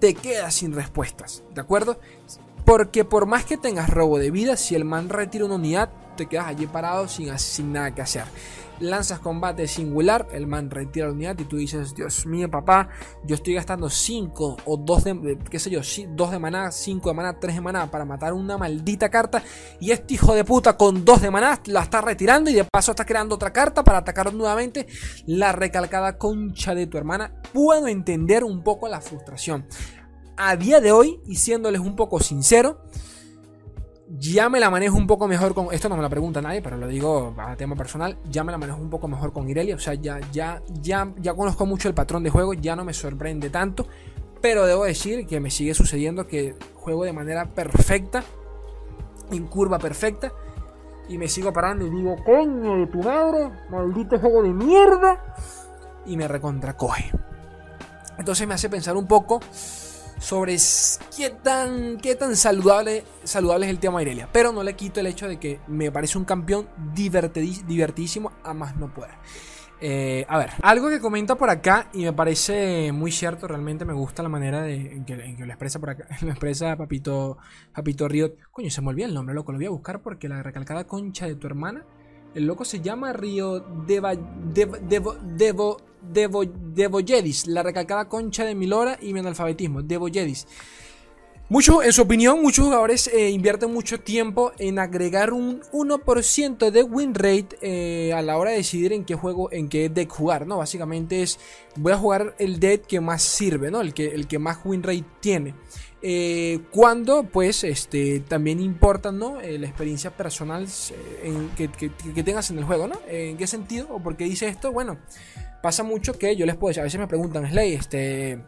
te 0.00 0.14
quedas 0.14 0.54
sin 0.54 0.74
respuestas, 0.74 1.42
¿de 1.54 1.60
acuerdo? 1.60 1.98
Porque 2.64 3.04
por 3.04 3.26
más 3.26 3.44
que 3.44 3.56
tengas 3.56 3.88
robo 3.88 4.18
de 4.18 4.30
vida, 4.30 4.56
si 4.56 4.74
el 4.74 4.84
man 4.84 5.08
retira 5.08 5.44
una 5.44 5.54
unidad, 5.54 5.90
te 6.14 6.26
quedas 6.26 6.46
allí 6.46 6.66
parado 6.66 7.08
sin, 7.08 7.36
sin 7.38 7.72
nada 7.72 7.94
que 7.94 8.02
hacer 8.02 8.24
lanzas 8.80 9.20
combate 9.20 9.66
singular, 9.68 10.26
el 10.32 10.46
man 10.46 10.70
retira 10.70 11.06
la 11.06 11.12
unidad 11.12 11.38
y 11.38 11.44
tú 11.44 11.56
dices, 11.56 11.94
Dios 11.94 12.26
mío, 12.26 12.50
papá, 12.50 12.88
yo 13.24 13.36
estoy 13.36 13.54
gastando 13.54 13.88
5 13.88 14.56
o 14.64 14.76
2 14.76 15.04
de, 15.04 15.38
qué 15.50 15.58
sé 15.58 15.70
yo, 15.70 15.80
2 15.80 16.30
de 16.30 16.38
maná, 16.38 16.70
5 16.70 17.08
de 17.08 17.14
maná, 17.14 17.38
3 17.38 17.54
de 17.54 17.60
maná 17.60 17.90
para 17.90 18.04
matar 18.04 18.32
una 18.32 18.58
maldita 18.58 19.08
carta 19.08 19.42
y 19.80 19.90
este 19.90 20.14
hijo 20.14 20.34
de 20.34 20.44
puta 20.44 20.76
con 20.76 21.04
2 21.04 21.22
de 21.22 21.30
maná 21.30 21.60
la 21.66 21.82
está 21.82 22.00
retirando 22.00 22.50
y 22.50 22.54
de 22.54 22.64
paso 22.64 22.92
está 22.92 23.04
creando 23.04 23.34
otra 23.34 23.52
carta 23.52 23.84
para 23.84 23.98
atacar 23.98 24.32
nuevamente 24.34 24.86
la 25.26 25.52
recalcada 25.52 26.18
concha 26.18 26.74
de 26.74 26.86
tu 26.86 26.98
hermana. 26.98 27.32
Puedo 27.52 27.88
entender 27.88 28.44
un 28.44 28.62
poco 28.62 28.88
la 28.88 29.00
frustración. 29.00 29.66
A 30.36 30.56
día 30.56 30.80
de 30.80 30.90
hoy, 30.90 31.20
y 31.26 31.36
siéndoles 31.36 31.80
un 31.80 31.94
poco 31.94 32.18
sincero, 32.18 32.80
ya 34.08 34.48
me 34.48 34.60
la 34.60 34.70
manejo 34.70 34.96
un 34.96 35.06
poco 35.06 35.26
mejor 35.26 35.54
con. 35.54 35.72
Esto 35.72 35.88
no 35.88 35.96
me 35.96 36.02
lo 36.02 36.10
pregunta 36.10 36.42
nadie, 36.42 36.60
pero 36.62 36.76
lo 36.76 36.86
digo 36.88 37.34
a 37.38 37.56
tema 37.56 37.74
personal. 37.74 38.18
Ya 38.30 38.44
me 38.44 38.52
la 38.52 38.58
manejo 38.58 38.80
un 38.80 38.90
poco 38.90 39.08
mejor 39.08 39.32
con 39.32 39.48
Irelia. 39.48 39.76
O 39.76 39.78
sea, 39.78 39.94
ya, 39.94 40.20
ya, 40.32 40.62
ya, 40.80 41.12
ya 41.18 41.34
conozco 41.34 41.66
mucho 41.66 41.88
el 41.88 41.94
patrón 41.94 42.22
de 42.22 42.30
juego. 42.30 42.54
Ya 42.54 42.76
no 42.76 42.84
me 42.84 42.92
sorprende 42.92 43.50
tanto. 43.50 43.86
Pero 44.40 44.66
debo 44.66 44.84
decir 44.84 45.26
que 45.26 45.40
me 45.40 45.50
sigue 45.50 45.72
sucediendo 45.74 46.26
que 46.26 46.54
juego 46.74 47.04
de 47.04 47.12
manera 47.12 47.46
perfecta. 47.46 48.22
En 49.30 49.46
curva 49.46 49.78
perfecta. 49.78 50.32
Y 51.08 51.18
me 51.18 51.28
sigo 51.28 51.52
parando 51.52 51.86
y 51.86 51.90
digo, 51.90 52.16
coño 52.24 52.78
de 52.78 52.86
tu 52.86 53.02
madre, 53.02 53.50
maldito 53.70 54.18
juego 54.18 54.42
de 54.42 54.50
mierda. 54.50 55.34
Y 56.06 56.16
me 56.16 56.28
recontracoge. 56.28 57.10
Entonces 58.18 58.46
me 58.46 58.54
hace 58.54 58.68
pensar 58.68 58.96
un 58.96 59.06
poco 59.06 59.40
sobre 60.18 60.56
qué 61.16 61.30
tan, 61.30 61.98
qué 61.98 62.14
tan 62.14 62.36
saludable, 62.36 63.04
saludable 63.24 63.66
es 63.66 63.70
el 63.70 63.78
tema 63.78 64.02
Irelia. 64.02 64.28
Pero 64.32 64.52
no 64.52 64.62
le 64.62 64.74
quito 64.74 65.00
el 65.00 65.06
hecho 65.06 65.28
de 65.28 65.38
que 65.38 65.60
me 65.66 65.90
parece 65.90 66.18
un 66.18 66.24
campeón 66.24 66.68
divertidísimo 66.94 68.32
a 68.42 68.54
más 68.54 68.76
no 68.76 68.92
poder. 68.92 69.14
Eh, 69.80 70.24
a 70.28 70.38
ver, 70.38 70.50
algo 70.62 70.88
que 70.88 71.00
comenta 71.00 71.34
por 71.34 71.50
acá 71.50 71.90
y 71.92 72.04
me 72.04 72.12
parece 72.12 72.90
muy 72.92 73.12
cierto, 73.12 73.46
realmente 73.48 73.84
me 73.84 73.92
gusta 73.92 74.22
la 74.22 74.28
manera 74.28 74.62
de, 74.62 74.76
en, 74.76 75.04
que, 75.04 75.14
lo 75.16 75.46
expresa 75.46 75.78
por 75.78 75.90
acá, 75.90 76.06
lo 76.22 76.30
expresa 76.30 76.76
Papito, 76.76 77.36
Papito 77.74 78.08
Riot. 78.08 78.36
Coño, 78.50 78.70
se 78.70 78.80
me 78.80 78.88
olvidó 78.88 79.08
el 79.08 79.14
nombre, 79.14 79.34
loco, 79.34 79.52
lo 79.52 79.58
voy 79.58 79.66
a 79.66 79.70
buscar 79.70 80.00
porque 80.00 80.28
la 80.28 80.42
recalcada 80.42 80.86
concha 80.86 81.26
de 81.26 81.34
tu 81.34 81.46
hermana, 81.46 81.84
el 82.34 82.46
loco 82.46 82.64
se 82.64 82.80
llama 82.80 83.12
Río 83.12 83.60
Deva, 83.86 84.14
Devo, 84.14 84.76
Devo, 84.80 85.76
Devo 86.02 86.44
Devo, 86.44 86.98
Jedis, 87.04 87.46
la 87.46 87.62
recalcada 87.62 88.08
concha 88.08 88.44
de 88.44 88.54
Milora 88.54 88.98
y 89.00 89.12
mi 89.12 89.20
analfabetismo, 89.20 89.82
Jedis. 90.12 90.46
Mucho, 91.50 91.82
en 91.82 91.92
su 91.92 92.00
opinión, 92.00 92.40
muchos 92.40 92.64
jugadores 92.64 93.06
eh, 93.06 93.28
invierten 93.28 93.70
mucho 93.70 94.00
tiempo 94.00 94.52
en 94.58 94.78
agregar 94.78 95.34
un 95.34 95.60
1% 95.72 96.70
de 96.70 96.82
win 96.82 97.14
rate 97.14 97.58
eh, 97.60 98.14
a 98.14 98.22
la 98.22 98.38
hora 98.38 98.52
de 98.52 98.56
decidir 98.56 98.94
en 98.94 99.04
qué 99.04 99.14
juego, 99.14 99.52
en 99.52 99.68
qué 99.68 99.90
deck 99.90 100.10
jugar, 100.10 100.46
¿no? 100.46 100.56
Básicamente 100.56 101.22
es, 101.22 101.38
voy 101.76 101.92
a 101.92 101.98
jugar 101.98 102.34
el 102.38 102.58
deck 102.60 102.86
que 102.86 102.98
más 103.00 103.22
sirve, 103.22 103.70
¿no? 103.70 103.82
El 103.82 103.92
que, 103.92 104.06
el 104.06 104.26
que 104.26 104.38
más 104.38 104.58
win 104.64 104.82
rate 104.82 105.04
tiene. 105.20 105.54
Eh, 106.00 106.60
cuando, 106.70 107.24
pues, 107.24 107.62
este, 107.62 108.20
también 108.20 108.58
importa, 108.58 109.12
¿no? 109.12 109.38
la 109.40 109.66
experiencia 109.66 110.10
personal 110.16 110.66
que, 111.56 111.68
que, 111.68 112.22
tengas 112.22 112.50
en 112.50 112.58
el 112.58 112.64
juego, 112.64 112.88
¿no? 112.88 112.98
¿En 113.06 113.36
qué 113.36 113.46
sentido? 113.46 113.88
¿O 113.90 114.02
por 114.02 114.16
qué 114.16 114.24
dice 114.24 114.48
esto? 114.48 114.72
Bueno, 114.72 114.98
pasa 115.62 115.82
mucho 115.82 116.14
que 116.18 116.36
yo 116.36 116.46
les 116.46 116.56
puedo 116.56 116.70
decir, 116.70 116.80
a 116.80 116.84
veces 116.84 117.00
me 117.00 117.06
preguntan, 117.06 117.46
Slay, 117.48 117.74
este, 117.74 118.42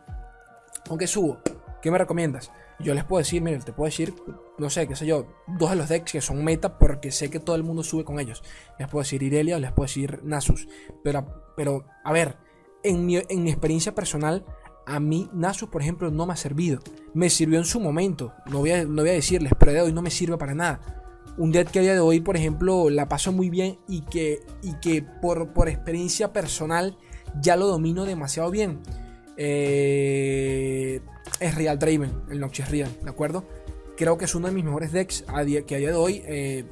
¿con 0.89 0.97
qué 0.97 1.07
subo? 1.07 1.41
¿Qué 1.83 1.91
me 1.91 1.99
recomiendas? 1.99 2.51
Yo 2.79 2.95
les 2.95 3.05
puedo 3.05 3.19
decir, 3.19 3.43
miren, 3.43 3.63
te 3.63 3.73
puedo 3.73 3.87
decir, 3.87 4.15
no 4.59 4.71
sé, 4.71 4.87
qué 4.87 4.97
sé 4.97 5.07
yo, 5.07 5.27
dos 5.47 5.71
de 5.71 5.77
los 5.77 5.89
decks 5.89 6.13
que 6.13 6.21
son 6.21 6.45
meta 6.45 6.79
porque 6.79 7.11
sé 7.11 7.31
que 7.31 7.41
todo 7.41 7.57
el 7.57 7.63
mundo 7.63 7.83
sube 7.83 8.05
con 8.05 8.21
ellos. 8.21 8.43
Les 8.79 8.89
puedo 8.89 9.03
decir 9.03 9.23
Irelia 9.23 9.57
o 9.57 9.61
les 9.61 9.73
puedo 9.73 9.87
decir 9.87 10.21
Nasus. 10.25 10.69
Pero, 11.03 11.53
pero 11.57 11.87
a 12.05 12.13
ver, 12.13 12.37
en 12.83 13.07
mi, 13.07 13.17
en 13.17 13.43
mi 13.43 13.51
experiencia 13.51 13.95
personal, 13.95 14.45
a 14.87 15.01
mí 15.01 15.29
Nasus, 15.33 15.69
por 15.69 15.83
ejemplo, 15.83 16.11
no 16.11 16.27
me 16.27 16.35
ha 16.35 16.37
servido. 16.37 16.81
Me 17.15 17.31
sirvió 17.31 17.59
en 17.59 17.65
su 17.65 17.81
momento, 17.81 18.35
no 18.47 18.59
voy 18.59 18.73
a, 18.73 18.85
no 18.85 19.03
voy 19.03 19.11
a 19.11 19.15
decirles, 19.15 19.53
pero 19.59 19.73
de 19.73 19.81
hoy 19.81 19.93
no 19.93 20.03
me 20.03 20.11
sirve 20.11 20.37
para 20.37 20.55
nada 20.55 20.81
un 21.39 21.53
dead 21.53 21.67
que 21.67 21.79
a 21.79 21.83
día 21.83 21.95
de 21.95 22.01
hoy, 22.01 22.21
por 22.21 22.37
ejemplo, 22.37 22.91
la 22.91 23.09
paso 23.09 23.33
muy 23.33 23.51
bien 23.51 23.79
y 23.89 24.03
que, 24.03 24.45
y 24.63 24.75
que 24.81 25.03
por, 25.03 25.53
por 25.53 25.69
experiencia 25.69 26.33
personal 26.33 26.97
ya 27.41 27.57
lo 27.57 27.67
domino 27.67 28.05
demasiado 28.05 28.51
bien. 28.51 28.81
Eh, 29.37 31.01
es 31.41 31.55
Real 31.55 31.79
Draven, 31.79 32.23
el 32.31 32.41
Real, 32.69 32.91
¿de 33.03 33.11
acuerdo? 33.11 33.45
Creo 33.97 34.19
que 34.19 34.25
es 34.27 34.35
uno 34.35 34.49
de 34.49 34.55
mis 34.55 34.65
mejores 34.65 34.93
decks 34.93 35.25
que 35.67 35.75
a 35.75 35.79
día 35.79 35.91
de 35.91 35.95
hoy 35.95 36.23
eh, 36.27 36.65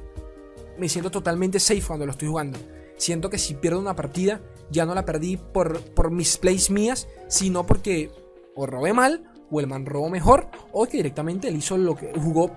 me 0.77 0.89
siento 0.89 1.11
totalmente 1.11 1.59
safe 1.59 1.83
cuando 1.85 2.05
lo 2.05 2.11
estoy 2.11 2.27
jugando. 2.27 2.59
Siento 2.97 3.29
que 3.29 3.37
si 3.37 3.55
pierdo 3.55 3.79
una 3.79 3.95
partida, 3.95 4.41
ya 4.71 4.85
no 4.85 4.95
la 4.95 5.05
perdí 5.05 5.37
por, 5.37 5.81
por 5.81 6.11
mis 6.11 6.37
plays 6.37 6.69
mías, 6.69 7.07
sino 7.27 7.65
porque 7.65 8.11
o 8.55 8.65
robé 8.65 8.93
mal, 8.93 9.23
o 9.51 9.59
el 9.59 9.67
man 9.67 9.85
robó 9.85 10.09
mejor, 10.09 10.47
o 10.71 10.85
que 10.85 10.97
directamente 10.97 11.47
él 11.47 11.57
hizo 11.57 11.77
lo 11.77 11.95
que 11.95 12.11
jugó 12.13 12.51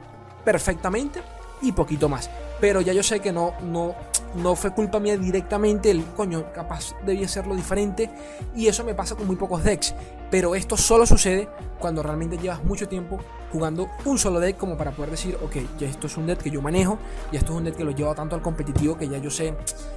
perfectamente 0.44 1.20
y 1.60 1.72
poquito 1.72 2.08
más. 2.08 2.30
Pero 2.60 2.80
ya 2.80 2.92
yo 2.92 3.02
sé 3.02 3.20
que 3.20 3.32
no, 3.32 3.52
no, 3.62 3.94
no 4.34 4.54
fue 4.56 4.72
culpa 4.72 5.00
mía 5.00 5.16
directamente, 5.16 5.90
el 5.90 6.04
coño, 6.04 6.52
capaz 6.52 6.94
debía 7.04 7.26
hacerlo 7.26 7.54
diferente. 7.54 8.10
Y 8.54 8.66
eso 8.66 8.84
me 8.84 8.94
pasa 8.94 9.14
con 9.14 9.26
muy 9.26 9.36
pocos 9.36 9.64
decks. 9.64 9.94
Pero 10.30 10.54
esto 10.54 10.76
solo 10.76 11.06
sucede 11.06 11.48
cuando 11.78 12.02
realmente 12.02 12.36
llevas 12.36 12.62
mucho 12.62 12.86
tiempo 12.86 13.18
jugando 13.50 13.88
un 14.04 14.18
solo 14.18 14.40
deck 14.40 14.56
como 14.56 14.76
para 14.76 14.90
poder 14.90 15.12
decir, 15.12 15.38
ok, 15.42 15.56
ya 15.78 15.88
esto 15.88 16.06
es 16.06 16.16
un 16.16 16.26
deck 16.26 16.38
que 16.42 16.50
yo 16.50 16.60
manejo, 16.60 16.98
ya 17.32 17.38
esto 17.38 17.52
es 17.52 17.58
un 17.58 17.64
deck 17.64 17.76
que 17.76 17.84
lo 17.84 17.92
llevo 17.92 18.14
tanto 18.14 18.34
al 18.34 18.42
competitivo 18.42 18.98
que 18.98 19.08
ya 19.08 19.16
yo 19.18 19.30
sé, 19.30 19.54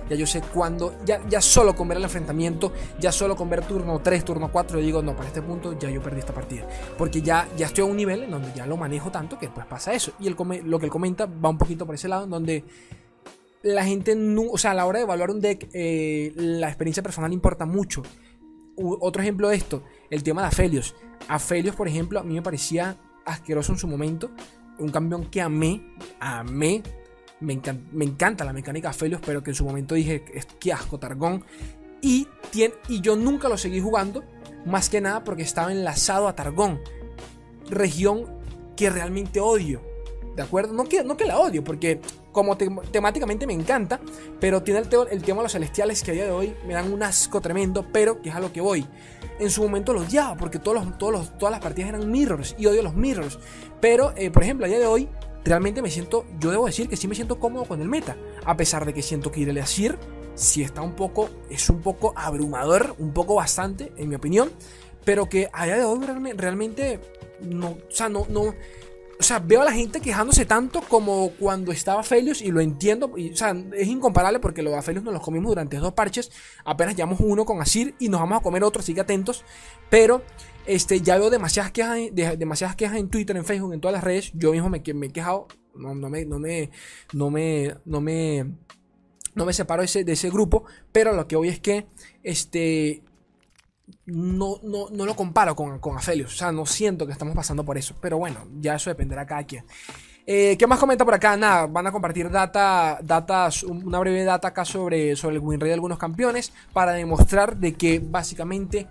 ya 0.09 0.15
yo 0.15 0.25
sé 0.25 0.41
cuándo, 0.41 0.95
ya, 1.05 1.19
ya 1.27 1.41
solo 1.41 1.75
con 1.75 1.87
ver 1.89 1.97
el 1.97 2.03
enfrentamiento, 2.05 2.71
ya 2.99 3.11
solo 3.11 3.35
con 3.35 3.49
ver 3.49 3.65
turno 3.65 3.99
3, 3.99 4.23
turno 4.23 4.49
4, 4.51 4.79
yo 4.79 4.85
digo, 4.85 5.01
no, 5.01 5.15
para 5.15 5.27
este 5.27 5.41
punto 5.41 5.77
ya 5.77 5.89
yo 5.89 6.01
perdí 6.01 6.19
esta 6.19 6.33
partida. 6.33 6.65
Porque 6.97 7.21
ya, 7.21 7.47
ya 7.57 7.65
estoy 7.65 7.83
a 7.83 7.87
un 7.87 7.97
nivel 7.97 8.23
en 8.23 8.31
donde 8.31 8.53
ya 8.53 8.65
lo 8.65 8.77
manejo 8.77 9.11
tanto 9.11 9.37
que 9.37 9.49
pues 9.49 9.65
pasa 9.65 9.93
eso. 9.93 10.13
Y 10.19 10.29
lo 10.29 10.79
que 10.79 10.85
él 10.85 10.91
comenta 10.91 11.25
va 11.25 11.49
un 11.49 11.57
poquito 11.57 11.85
por 11.85 11.95
ese 11.95 12.07
lado, 12.07 12.23
en 12.23 12.29
donde 12.29 12.63
la 13.63 13.83
gente, 13.83 14.15
no, 14.15 14.43
o 14.51 14.57
sea, 14.57 14.71
a 14.71 14.73
la 14.73 14.85
hora 14.85 14.99
de 14.99 15.03
evaluar 15.03 15.31
un 15.31 15.41
deck, 15.41 15.69
eh, 15.73 16.31
la 16.35 16.67
experiencia 16.67 17.03
personal 17.03 17.31
importa 17.33 17.65
mucho. 17.65 18.01
otro 18.75 19.21
ejemplo 19.21 19.49
de 19.49 19.57
esto, 19.57 19.83
el 20.09 20.23
tema 20.23 20.41
de 20.41 20.47
Aphelios. 20.47 20.95
Aphelios, 21.27 21.75
por 21.75 21.87
ejemplo, 21.87 22.19
a 22.19 22.23
mí 22.23 22.33
me 22.33 22.41
parecía 22.41 22.97
asqueroso 23.25 23.73
en 23.73 23.77
su 23.77 23.87
momento. 23.87 24.31
Un 24.79 24.89
campeón 24.89 25.25
que 25.25 25.41
amé, 25.41 25.81
amé. 26.19 26.81
Me, 27.39 27.59
me 27.91 28.05
encanta 28.05 28.45
la 28.45 28.53
mecánica 28.53 28.93
Felios, 28.93 29.21
pero 29.25 29.43
que 29.43 29.51
en 29.51 29.55
su 29.55 29.65
momento 29.65 29.95
dije, 29.95 30.23
que 30.59 30.73
asco, 30.73 30.99
Targón. 30.99 31.43
Y, 32.01 32.27
y 32.87 33.01
yo 33.01 33.15
nunca 33.15 33.47
lo 33.47 33.57
seguí 33.57 33.79
jugando, 33.79 34.23
más 34.65 34.89
que 34.89 35.01
nada 35.01 35.23
porque 35.23 35.43
estaba 35.43 35.71
enlazado 35.71 36.27
a 36.27 36.35
Targón. 36.35 36.79
Región 37.69 38.25
que 38.75 38.89
realmente 38.89 39.39
odio. 39.39 39.81
¿De 40.35 40.41
acuerdo? 40.41 40.73
No 40.73 40.85
que, 40.85 41.03
no 41.03 41.17
que 41.17 41.25
la 41.25 41.39
odio, 41.39 41.63
porque 41.63 41.99
como 42.31 42.57
temáticamente 42.57 43.45
me 43.45 43.53
encanta, 43.53 43.99
pero 44.39 44.63
tiene 44.63 44.79
el, 44.79 44.87
el, 45.11 45.23
tema 45.23 45.39
de 45.39 45.43
los 45.43 45.51
celestiales 45.51 46.03
que 46.03 46.11
a 46.11 46.13
día 46.13 46.25
de 46.25 46.31
hoy 46.31 46.55
me 46.65 46.73
dan 46.73 46.91
un 46.91 47.03
asco 47.03 47.41
tremendo, 47.41 47.85
pero 47.91 48.21
que 48.21 48.29
es 48.29 48.35
a 48.35 48.39
lo 48.39 48.51
que 48.53 48.61
voy. 48.61 48.85
En 49.39 49.49
su 49.49 49.63
momento 49.63 49.93
lo 49.93 50.01
odiaba, 50.01 50.35
porque 50.37 50.59
todos 50.59 50.83
los, 50.83 50.97
todas 50.97 51.51
las 51.51 51.59
partidas 51.59 51.89
eran 51.89 52.09
mirrors 52.09 52.55
y 52.57 52.65
odio 52.65 52.83
los 52.83 52.95
mirrors. 52.95 53.39
Pero, 53.79 54.13
eh, 54.15 54.31
por 54.31 54.43
ejemplo, 54.43 54.65
a 54.65 54.69
día 54.69 54.79
de 54.79 54.87
hoy, 54.87 55.09
realmente 55.43 55.81
me 55.81 55.89
siento, 55.89 56.25
yo 56.39 56.51
debo 56.51 56.65
decir 56.65 56.87
que 56.87 56.95
sí 56.95 57.07
me 57.07 57.15
siento 57.15 57.39
cómodo 57.39 57.65
con 57.65 57.81
el 57.81 57.87
meta, 57.87 58.15
a 58.45 58.55
pesar 58.55 58.85
de 58.85 58.93
que 58.93 59.01
siento 59.01 59.31
que 59.31 59.41
irle 59.41 59.61
a 59.61 59.65
Sir 59.65 59.97
sí 60.35 60.63
está 60.63 60.81
un 60.81 60.93
poco, 60.93 61.29
es 61.49 61.69
un 61.69 61.81
poco 61.81 62.13
abrumador, 62.15 62.95
un 62.97 63.13
poco 63.13 63.35
bastante, 63.35 63.91
en 63.97 64.09
mi 64.09 64.15
opinión, 64.15 64.49
pero 65.03 65.27
que 65.27 65.49
a 65.53 65.65
día 65.65 65.77
de 65.77 65.83
hoy 65.83 65.99
realmente 66.35 66.99
no, 67.41 67.71
o 67.71 67.91
sea, 67.91 68.09
no, 68.09 68.25
no 68.29 68.53
o 69.21 69.23
sea, 69.23 69.37
veo 69.37 69.61
a 69.61 69.65
la 69.65 69.71
gente 69.71 70.01
quejándose 70.01 70.47
tanto 70.47 70.81
como 70.81 71.29
cuando 71.39 71.71
estaba 71.71 72.01
Felius 72.01 72.41
y 72.41 72.49
lo 72.49 72.59
entiendo. 72.59 73.11
O 73.13 73.35
sea, 73.35 73.55
es 73.73 73.87
incomparable 73.87 74.39
porque 74.39 74.63
los 74.63 74.83
Felius 74.83 75.03
nos 75.03 75.13
los 75.13 75.21
comimos 75.21 75.51
durante 75.51 75.77
dos 75.77 75.93
parches. 75.93 76.31
Apenas 76.65 76.95
llevamos 76.95 77.19
uno 77.19 77.45
con 77.45 77.61
Asir 77.61 77.93
y 77.99 78.09
nos 78.09 78.19
vamos 78.19 78.39
a 78.39 78.41
comer 78.41 78.63
otro, 78.63 78.79
así 78.79 78.95
que 78.95 79.01
atentos. 79.01 79.45
Pero 79.91 80.23
este, 80.65 81.01
ya 81.01 81.19
veo 81.19 81.29
demasiadas 81.29 81.71
quejas, 81.71 81.99
demasiadas 82.11 82.75
quejas 82.75 82.97
en 82.97 83.09
Twitter, 83.09 83.37
en 83.37 83.45
Facebook, 83.45 83.73
en 83.73 83.79
todas 83.79 83.93
las 83.93 84.03
redes. 84.03 84.31
Yo 84.33 84.53
mismo 84.53 84.69
me, 84.69 84.81
me 84.95 85.05
he 85.05 85.11
quejado. 85.11 85.47
No, 85.75 85.93
no, 85.93 86.09
me, 86.09 86.25
no, 86.25 86.39
me, 86.39 86.71
no, 87.13 87.29
me, 87.29 87.75
no 87.85 88.01
me, 88.01 88.55
no 89.35 89.45
me 89.45 89.53
separo 89.53 89.83
de 89.83 89.85
ese, 89.85 90.03
de 90.03 90.13
ese 90.13 90.31
grupo. 90.31 90.63
Pero 90.91 91.13
lo 91.13 91.27
que 91.27 91.35
hoy 91.35 91.49
es 91.49 91.59
que 91.59 91.85
este, 92.23 93.03
no, 94.05 94.57
no, 94.63 94.89
no 94.91 95.05
lo 95.05 95.15
comparo 95.15 95.55
con, 95.55 95.79
con 95.79 95.97
Aphelios. 95.97 96.33
O 96.33 96.37
sea, 96.37 96.51
no 96.51 96.65
siento 96.65 97.05
que 97.05 97.13
estamos 97.13 97.35
pasando 97.35 97.63
por 97.63 97.77
eso. 97.77 97.95
Pero 98.01 98.17
bueno, 98.17 98.47
ya 98.59 98.75
eso 98.75 98.89
dependerá 98.89 99.25
cada 99.25 99.43
quien. 99.43 99.65
Eh, 100.25 100.55
¿Qué 100.57 100.67
más 100.67 100.79
comenta 100.79 101.03
por 101.03 101.13
acá? 101.13 101.35
Nada, 101.35 101.65
van 101.65 101.87
a 101.87 101.91
compartir 101.91 102.29
data, 102.29 102.99
datas, 103.01 103.63
una 103.63 103.99
breve 103.99 104.23
data 104.23 104.49
acá 104.49 104.63
sobre, 104.63 105.15
sobre 105.15 105.37
el 105.37 105.41
win 105.41 105.59
rate 105.59 105.69
de 105.69 105.73
algunos 105.73 105.97
campeones 105.97 106.53
para 106.73 106.93
demostrar 106.93 107.57
de 107.57 107.73
que 107.73 107.99
básicamente 107.99 108.87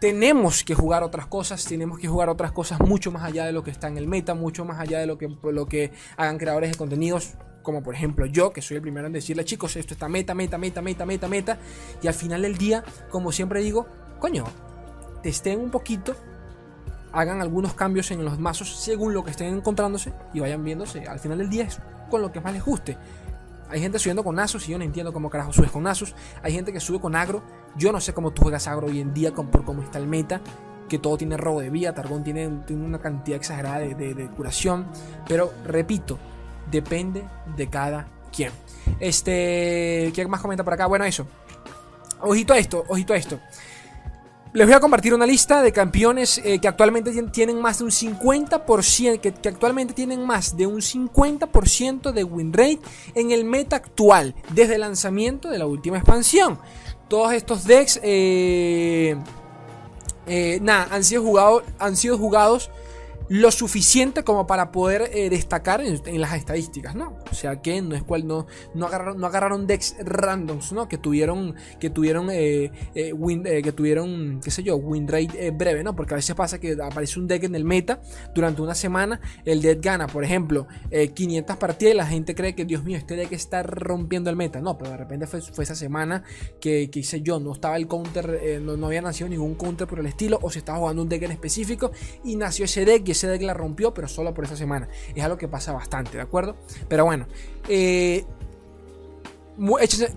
tenemos 0.00 0.62
que 0.62 0.74
jugar 0.74 1.02
otras 1.02 1.26
cosas, 1.26 1.64
tenemos 1.64 1.98
que 1.98 2.06
jugar 2.06 2.28
otras 2.28 2.52
cosas 2.52 2.80
mucho 2.80 3.10
más 3.10 3.24
allá 3.24 3.44
de 3.44 3.52
lo 3.52 3.64
que 3.64 3.72
está 3.72 3.88
en 3.88 3.98
el 3.98 4.06
meta, 4.06 4.34
mucho 4.34 4.64
más 4.64 4.78
allá 4.78 5.00
de 5.00 5.06
lo 5.06 5.18
que, 5.18 5.28
lo 5.28 5.66
que 5.66 5.90
hagan 6.16 6.38
creadores 6.38 6.70
de 6.70 6.76
contenidos, 6.76 7.34
como 7.62 7.82
por 7.82 7.94
ejemplo 7.94 8.26
yo, 8.26 8.52
que 8.52 8.62
soy 8.62 8.76
el 8.76 8.82
primero 8.82 9.08
en 9.08 9.12
decirle, 9.12 9.44
chicos, 9.44 9.74
esto 9.76 9.94
está 9.94 10.08
meta, 10.08 10.34
meta, 10.34 10.56
meta, 10.56 10.80
meta, 10.80 11.04
meta, 11.04 11.28
meta, 11.28 11.58
y 12.00 12.06
al 12.06 12.14
final 12.14 12.42
del 12.42 12.56
día, 12.56 12.84
como 13.10 13.32
siempre 13.32 13.60
digo, 13.60 13.88
coño, 14.18 14.44
testen 15.22 15.60
un 15.60 15.70
poquito, 15.70 16.14
hagan 17.12 17.40
algunos 17.40 17.74
cambios 17.74 18.10
en 18.10 18.24
los 18.24 18.38
mazos 18.38 18.76
según 18.76 19.14
lo 19.14 19.24
que 19.24 19.30
estén 19.30 19.54
encontrándose 19.54 20.12
y 20.32 20.40
vayan 20.40 20.64
viéndose. 20.64 21.06
Al 21.06 21.18
final 21.18 21.38
del 21.38 21.50
día 21.50 21.64
es 21.64 21.80
con 22.10 22.22
lo 22.22 22.32
que 22.32 22.40
más 22.40 22.52
les 22.52 22.64
guste. 22.64 22.96
Hay 23.70 23.80
gente 23.80 23.98
subiendo 23.98 24.24
con 24.24 24.38
Asus 24.38 24.66
y 24.68 24.72
yo 24.72 24.78
no 24.78 24.84
entiendo 24.84 25.12
cómo 25.12 25.28
carajo 25.28 25.52
subes 25.52 25.70
con 25.70 25.86
Asus. 25.86 26.14
Hay 26.42 26.52
gente 26.52 26.72
que 26.72 26.80
sube 26.80 27.00
con 27.00 27.14
agro. 27.14 27.42
Yo 27.76 27.92
no 27.92 28.00
sé 28.00 28.14
cómo 28.14 28.30
tú 28.30 28.42
juegas 28.42 28.66
agro 28.66 28.86
hoy 28.86 29.00
en 29.00 29.12
día 29.12 29.32
por 29.32 29.64
cómo 29.64 29.82
está 29.82 29.98
el 29.98 30.06
meta. 30.06 30.40
Que 30.88 30.98
todo 30.98 31.18
tiene 31.18 31.36
robo 31.36 31.60
de 31.60 31.68
vía. 31.68 31.94
Targón 31.94 32.24
tiene, 32.24 32.48
una 32.48 32.98
cantidad 32.98 33.36
exagerada 33.36 33.80
de, 33.80 34.14
de, 34.14 34.28
curación. 34.28 34.86
Pero 35.26 35.52
repito, 35.66 36.18
depende 36.70 37.28
de 37.56 37.68
cada 37.68 38.08
quien. 38.34 38.52
Este. 39.00 40.12
¿Qué 40.14 40.26
más 40.26 40.40
comenta 40.40 40.64
por 40.64 40.72
acá? 40.72 40.86
Bueno, 40.86 41.04
eso. 41.04 41.26
Ojito 42.20 42.54
a 42.54 42.58
esto, 42.58 42.84
ojito 42.88 43.12
a 43.12 43.16
esto. 43.16 43.38
Les 44.54 44.66
voy 44.66 44.74
a 44.74 44.80
compartir 44.80 45.12
una 45.12 45.26
lista 45.26 45.62
de 45.62 45.72
campeones 45.72 46.40
eh, 46.42 46.58
que 46.58 46.68
actualmente 46.68 47.12
tienen 47.30 47.60
más 47.60 47.78
de 47.78 47.84
un 47.84 47.90
50%, 47.90 49.20
que, 49.20 49.48
actualmente 49.48 49.92
tienen 49.92 50.24
más 50.24 50.56
de 50.56 50.66
un 50.66 50.80
50% 50.80 52.12
de 52.12 52.24
win 52.24 52.52
rate 52.54 52.80
en 53.14 53.30
el 53.30 53.44
meta 53.44 53.76
actual, 53.76 54.34
desde 54.54 54.76
el 54.76 54.80
lanzamiento 54.80 55.50
de 55.50 55.58
la 55.58 55.66
última 55.66 55.98
expansión. 55.98 56.58
Todos 57.08 57.34
estos 57.34 57.64
decks, 57.64 58.00
eh, 58.02 59.16
eh, 60.26 60.60
han 60.66 61.04
sido, 61.04 61.62
han 61.78 61.96
sido 61.96 62.16
jugados 62.16 62.70
lo 63.28 63.50
suficiente 63.50 64.24
como 64.24 64.46
para 64.46 64.72
poder 64.72 65.10
eh, 65.12 65.28
destacar 65.28 65.82
en, 65.82 66.20
las 66.20 66.34
estadísticas, 66.34 66.94
¿no? 66.94 67.18
O 67.30 67.34
sea 67.34 67.60
que 67.60 67.82
no 67.82 67.94
es 67.94 68.02
cual 68.02 68.26
no, 68.26 68.46
no 68.74 68.86
agarraron, 68.86 69.20
no 69.20 69.26
agarraron 69.26 69.66
decks 69.66 69.96
randoms, 70.00 70.72
¿no? 70.72 70.88
Que 70.88 70.98
tuvieron, 70.98 71.54
que 71.78 71.90
tuvieron, 71.90 72.30
eh, 72.30 72.72
eh, 72.94 73.12
win, 73.12 73.42
que 73.42 73.72
tuvieron, 73.72 74.40
qué 74.42 74.50
sé 74.50 74.62
yo, 74.62 74.76
win 74.76 75.06
rate 75.06 75.50
breve, 75.50 75.84
¿no? 75.84 75.94
Porque 75.94 76.14
a 76.14 76.16
veces 76.16 76.34
pasa 76.34 76.58
que 76.58 76.76
aparece 76.82 77.18
un 77.20 77.28
deck 77.28 77.44
en 77.44 77.54
el 77.54 77.64
meta 77.64 78.00
durante 78.34 78.62
una 78.62 78.74
semana, 78.74 79.20
el 79.44 79.60
deck 79.60 79.82
gana, 79.82 80.06
por 80.06 80.24
ejemplo, 80.24 80.66
500 80.90 81.56
partidas 81.56 81.94
y 81.94 81.96
la 81.96 82.06
gente 82.06 82.34
cree 82.34 82.54
que, 82.54 82.64
Dios 82.64 82.84
mío, 82.84 82.96
este 82.96 83.16
deck 83.16 83.32
está 83.32 83.62
rompiendo 83.62 84.30
el 84.30 84.36
meta. 84.36 84.60
No, 84.60 84.78
pero 84.78 84.90
de 84.90 84.96
repente 84.96 85.26
fue, 85.26 85.40
esa 85.40 85.74
semana 85.74 86.24
que, 86.60 86.90
que, 86.90 87.00
hice 87.00 87.20
yo, 87.20 87.40
no 87.40 87.52
estaba 87.52 87.76
el 87.76 87.86
counter, 87.86 88.60
no, 88.62 88.76
no, 88.76 88.86
había 88.86 89.02
nacido 89.02 89.28
ningún 89.28 89.54
counter 89.54 89.86
por 89.86 90.00
el 90.00 90.06
estilo, 90.06 90.38
o 90.42 90.50
se 90.50 90.60
estaba 90.60 90.78
jugando 90.78 91.02
un 91.02 91.08
deck 91.08 91.22
en 91.22 91.32
específico 91.32 91.90
y 92.24 92.36
nació 92.36 92.64
ese 92.64 92.84
deck 92.84 93.06
y 93.08 93.17
deck 93.26 93.42
la 93.42 93.54
rompió, 93.54 93.92
pero 93.92 94.08
solo 94.08 94.32
por 94.32 94.44
esa 94.44 94.56
semana. 94.56 94.88
Es 95.14 95.24
algo 95.24 95.36
que 95.36 95.48
pasa 95.48 95.72
bastante, 95.72 96.16
¿de 96.16 96.22
acuerdo? 96.22 96.56
Pero 96.88 97.04
bueno, 97.04 97.26
eh, 97.68 98.24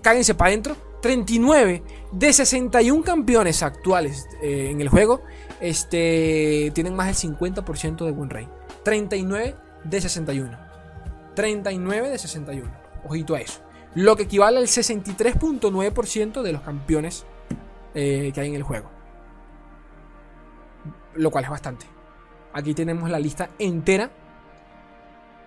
cáguense 0.02 0.34
para 0.34 0.50
adentro. 0.50 0.76
39 1.02 1.82
de 2.12 2.32
61 2.32 3.02
campeones 3.02 3.64
actuales 3.64 4.28
eh, 4.40 4.68
en 4.70 4.80
el 4.80 4.88
juego 4.88 5.20
este, 5.60 6.70
tienen 6.74 6.94
más 6.94 7.08
del 7.08 7.32
50% 7.32 8.04
de 8.04 8.12
win 8.12 8.30
rate. 8.30 8.48
39 8.84 9.56
de 9.84 10.00
61. 10.00 10.58
39 11.34 12.10
de 12.10 12.18
61. 12.18 12.70
Ojito 13.04 13.34
a 13.34 13.40
eso. 13.40 13.60
Lo 13.94 14.16
que 14.16 14.24
equivale 14.24 14.58
al 14.58 14.66
63.9% 14.66 16.42
de 16.42 16.52
los 16.52 16.62
campeones 16.62 17.26
eh, 17.94 18.30
que 18.34 18.40
hay 18.40 18.48
en 18.48 18.54
el 18.54 18.62
juego. 18.62 18.90
Lo 21.14 21.30
cual 21.30 21.44
es 21.44 21.50
bastante. 21.50 21.86
Aquí 22.54 22.74
tenemos 22.74 23.08
la 23.10 23.18
lista 23.18 23.50
entera. 23.58 24.10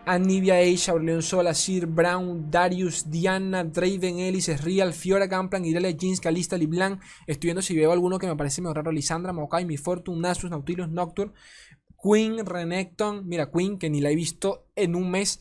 Anivia 0.07 0.57
Age, 0.57 0.91
Aurelion 0.91 1.23
Sola, 1.23 1.53
Sir 1.55 1.87
Brown, 1.87 2.51
Darius, 2.51 3.09
Diana, 3.09 3.63
Draven, 3.63 4.19
Ellis, 4.19 4.63
Real, 4.63 4.93
Fiora, 4.93 5.25
Gamplan, 5.25 5.65
Irelia, 5.65 5.91
Jeans, 5.91 6.19
Calista, 6.19 6.57
Liblan. 6.57 6.99
Estoy 7.25 7.47
viendo 7.47 7.63
si 7.63 7.75
veo 7.75 7.91
alguno 7.91 8.19
que 8.19 8.27
me 8.27 8.35
parece 8.35 8.61
medio 8.61 8.75
raro. 8.75 8.91
Lisandra, 8.91 9.33
Maokai, 9.33 9.65
Mi 9.65 9.77
Fortune, 9.77 10.21
Nasus, 10.21 10.51
Nautilus, 10.51 10.89
Nocturne, 10.89 11.33
Queen, 11.97 12.45
Renekton. 12.45 13.27
Mira, 13.27 13.49
Queen, 13.49 13.79
que 13.79 13.89
ni 13.89 13.99
la 13.99 14.11
he 14.11 14.15
visto 14.15 14.67
en 14.75 14.95
un 14.95 15.09
mes. 15.09 15.39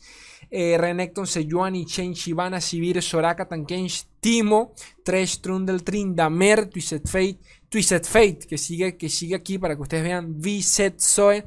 Eh, 0.49 0.77
Renekton, 0.79 1.27
Sejuani, 1.27 1.85
Chen, 1.85 2.15
Shivana, 2.15 2.59
Sivir, 2.59 3.03
Soraka, 3.03 3.47
Tankensh, 3.47 4.05
Timo, 4.19 4.73
Tresh, 5.03 5.41
Trundle, 5.41 5.81
Trindamer, 5.81 6.67
Twisted 6.67 7.03
Fate. 7.05 7.39
Twisted 7.75 8.03
Fate, 8.05 8.39
que 8.47 8.57
sigue, 8.57 8.95
que 8.95 9.09
sigue 9.09 9.35
aquí 9.35 9.57
para 9.57 9.75
que 9.75 9.81
ustedes 9.81 10.01
vean. 10.01 10.37
V-Set 10.37 10.97
Zoe. 10.97 11.45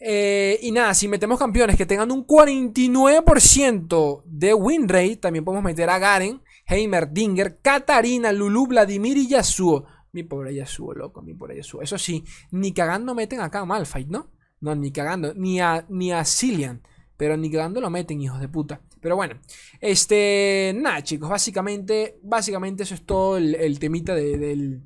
Eh, 0.00 0.58
y 0.60 0.72
nada, 0.72 0.92
si 0.92 1.06
metemos 1.06 1.38
campeones 1.38 1.76
que 1.76 1.86
tengan 1.86 2.10
un 2.10 2.26
49% 2.26 4.24
de 4.24 4.54
win 4.54 4.88
rate, 4.88 5.18
también 5.18 5.44
podemos 5.44 5.62
meter 5.62 5.88
a 5.88 6.00
Garen, 6.00 6.42
Heimer, 6.66 7.12
Dinger, 7.12 7.60
Katarina, 7.62 8.32
Lulu, 8.32 8.66
Vladimir 8.66 9.18
y 9.18 9.28
Yasuo. 9.28 9.86
Mi 10.10 10.24
pobre 10.24 10.52
Yasuo, 10.52 10.94
loco, 10.94 11.22
mi 11.22 11.32
pobre 11.32 11.58
Yasuo. 11.58 11.80
Eso 11.80 11.96
sí, 11.96 12.24
ni 12.50 12.72
cagando 12.72 13.14
meten 13.14 13.38
acá 13.38 13.60
a 13.60 13.64
Malfight, 13.64 14.08
¿no? 14.08 14.32
No, 14.58 14.74
ni 14.74 14.90
cagando, 14.90 15.32
ni 15.34 15.60
a, 15.60 15.86
ni 15.88 16.10
a 16.10 16.24
Cillian. 16.24 16.82
Pero 17.16 17.36
ni 17.36 17.52
cagando 17.52 17.80
lo 17.80 17.88
meten, 17.88 18.20
hijos 18.20 18.40
de 18.40 18.48
puta. 18.48 18.80
Pero 19.00 19.14
bueno, 19.14 19.38
este, 19.80 20.74
nada 20.74 21.04
chicos, 21.04 21.30
básicamente, 21.30 22.18
básicamente 22.24 22.82
eso 22.82 22.96
es 22.96 23.06
todo 23.06 23.36
el, 23.36 23.78
temita 23.78 24.12
del 24.12 24.82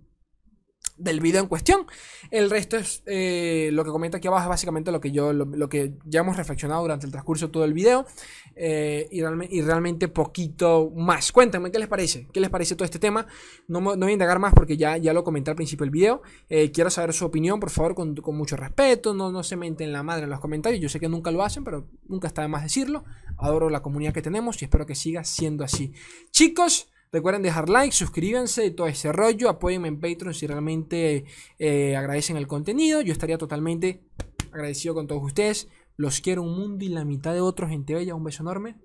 del 1.01 1.21
video 1.21 1.43
en 1.43 1.49
cuestión. 1.49 1.87
El 2.31 2.51
resto 2.51 2.77
es 2.77 3.03
eh, 3.07 3.71
lo 3.73 3.85
que 3.85 3.91
comenta 3.91 4.19
aquí 4.19 4.29
abajo, 4.29 4.45
es 4.45 4.49
básicamente 4.49 4.93
lo 4.93 5.01
que 5.01 5.11
yo, 5.11 5.33
lo, 5.33 5.69
que 5.69 5.95
ya 6.05 6.21
hemos 6.21 6.37
reflexionado 6.37 6.83
durante 6.83 7.07
el 7.07 7.13
transcurso 7.13 7.47
de 7.47 7.53
todo 7.53 7.65
el 7.65 7.73
video. 7.73 8.07
Eh, 8.55 9.09
y, 9.11 9.63
realmente 9.63 10.09
poquito 10.09 10.93
más. 10.95 11.33
Cuéntame, 11.33 11.71
¿qué 11.71 11.79
les 11.79 11.89
parece? 11.89 12.29
¿Qué 12.33 12.41
les 12.41 12.51
parece 12.51 12.75
todo 12.77 12.85
este 12.85 12.99
tema? 12.99 13.27
No, 13.69 13.81
no 13.81 13.97
voy 13.97 14.11
a 14.11 14.13
indagar 14.13 14.39
más 14.39 14.53
porque 14.53 14.77
ya, 14.77 14.97
ya 14.97 15.13
lo 15.13 15.25
comenté 15.25 15.51
al 15.51 15.57
principio 15.57 15.85
del 15.85 15.91
video. 15.91 16.23
Eh, 16.49 16.71
quiero 16.71 16.91
saber 16.91 17.13
su 17.13 17.25
opinión, 17.25 17.59
por 17.59 17.71
favor, 17.71 17.95
con, 17.95 18.15
con, 18.17 18.37
mucho 18.37 18.57
respeto. 18.57 19.15
No, 19.15 19.33
no 19.33 19.43
se 19.43 19.57
menten 19.57 19.93
la 19.93 20.03
madre 20.03 20.25
en 20.25 20.31
los 20.31 20.41
comentarios. 20.41 20.81
Yo 20.81 20.89
sé 20.89 21.01
que 21.01 21.09
nunca 21.09 21.31
lo 21.31 21.43
hacen, 21.43 21.65
pero 21.65 21.87
nunca 22.07 22.29
está 22.29 22.43
de 22.43 22.49
más 22.49 22.63
decirlo. 22.63 23.05
Adoro 23.39 23.71
la 23.71 23.83
comunidad 23.83 24.13
que 24.13 24.23
tenemos 24.23 24.61
y 24.61 24.67
espero 24.67 24.85
que 24.87 24.95
siga 24.95 25.25
siendo 25.25 25.65
así. 25.65 25.93
Chicos. 26.31 26.89
Recuerden 27.12 27.42
dejar 27.42 27.68
like, 27.68 27.94
suscríbanse 27.94 28.66
y 28.66 28.70
todo 28.70 28.87
ese 28.87 29.12
rollo. 29.12 29.49
Apóyenme 29.49 29.88
en 29.88 30.01
Patreon 30.01 30.33
si 30.33 30.46
realmente 30.46 31.25
eh, 31.59 31.96
agradecen 31.96 32.37
el 32.37 32.46
contenido. 32.46 33.01
Yo 33.01 33.12
estaría 33.12 33.37
totalmente 33.37 34.05
agradecido 34.53 34.94
con 34.94 35.07
todos 35.07 35.23
ustedes. 35.25 35.68
Los 35.96 36.20
quiero 36.20 36.42
un 36.42 36.57
mundo 36.57 36.85
y 36.85 36.88
la 36.88 37.05
mitad 37.05 37.35
de 37.35 37.40
otros, 37.40 37.70
gente 37.70 37.94
bella. 37.94 38.14
Un 38.14 38.25
beso 38.25 38.42
enorme. 38.42 38.77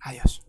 Adiós. 0.00 0.45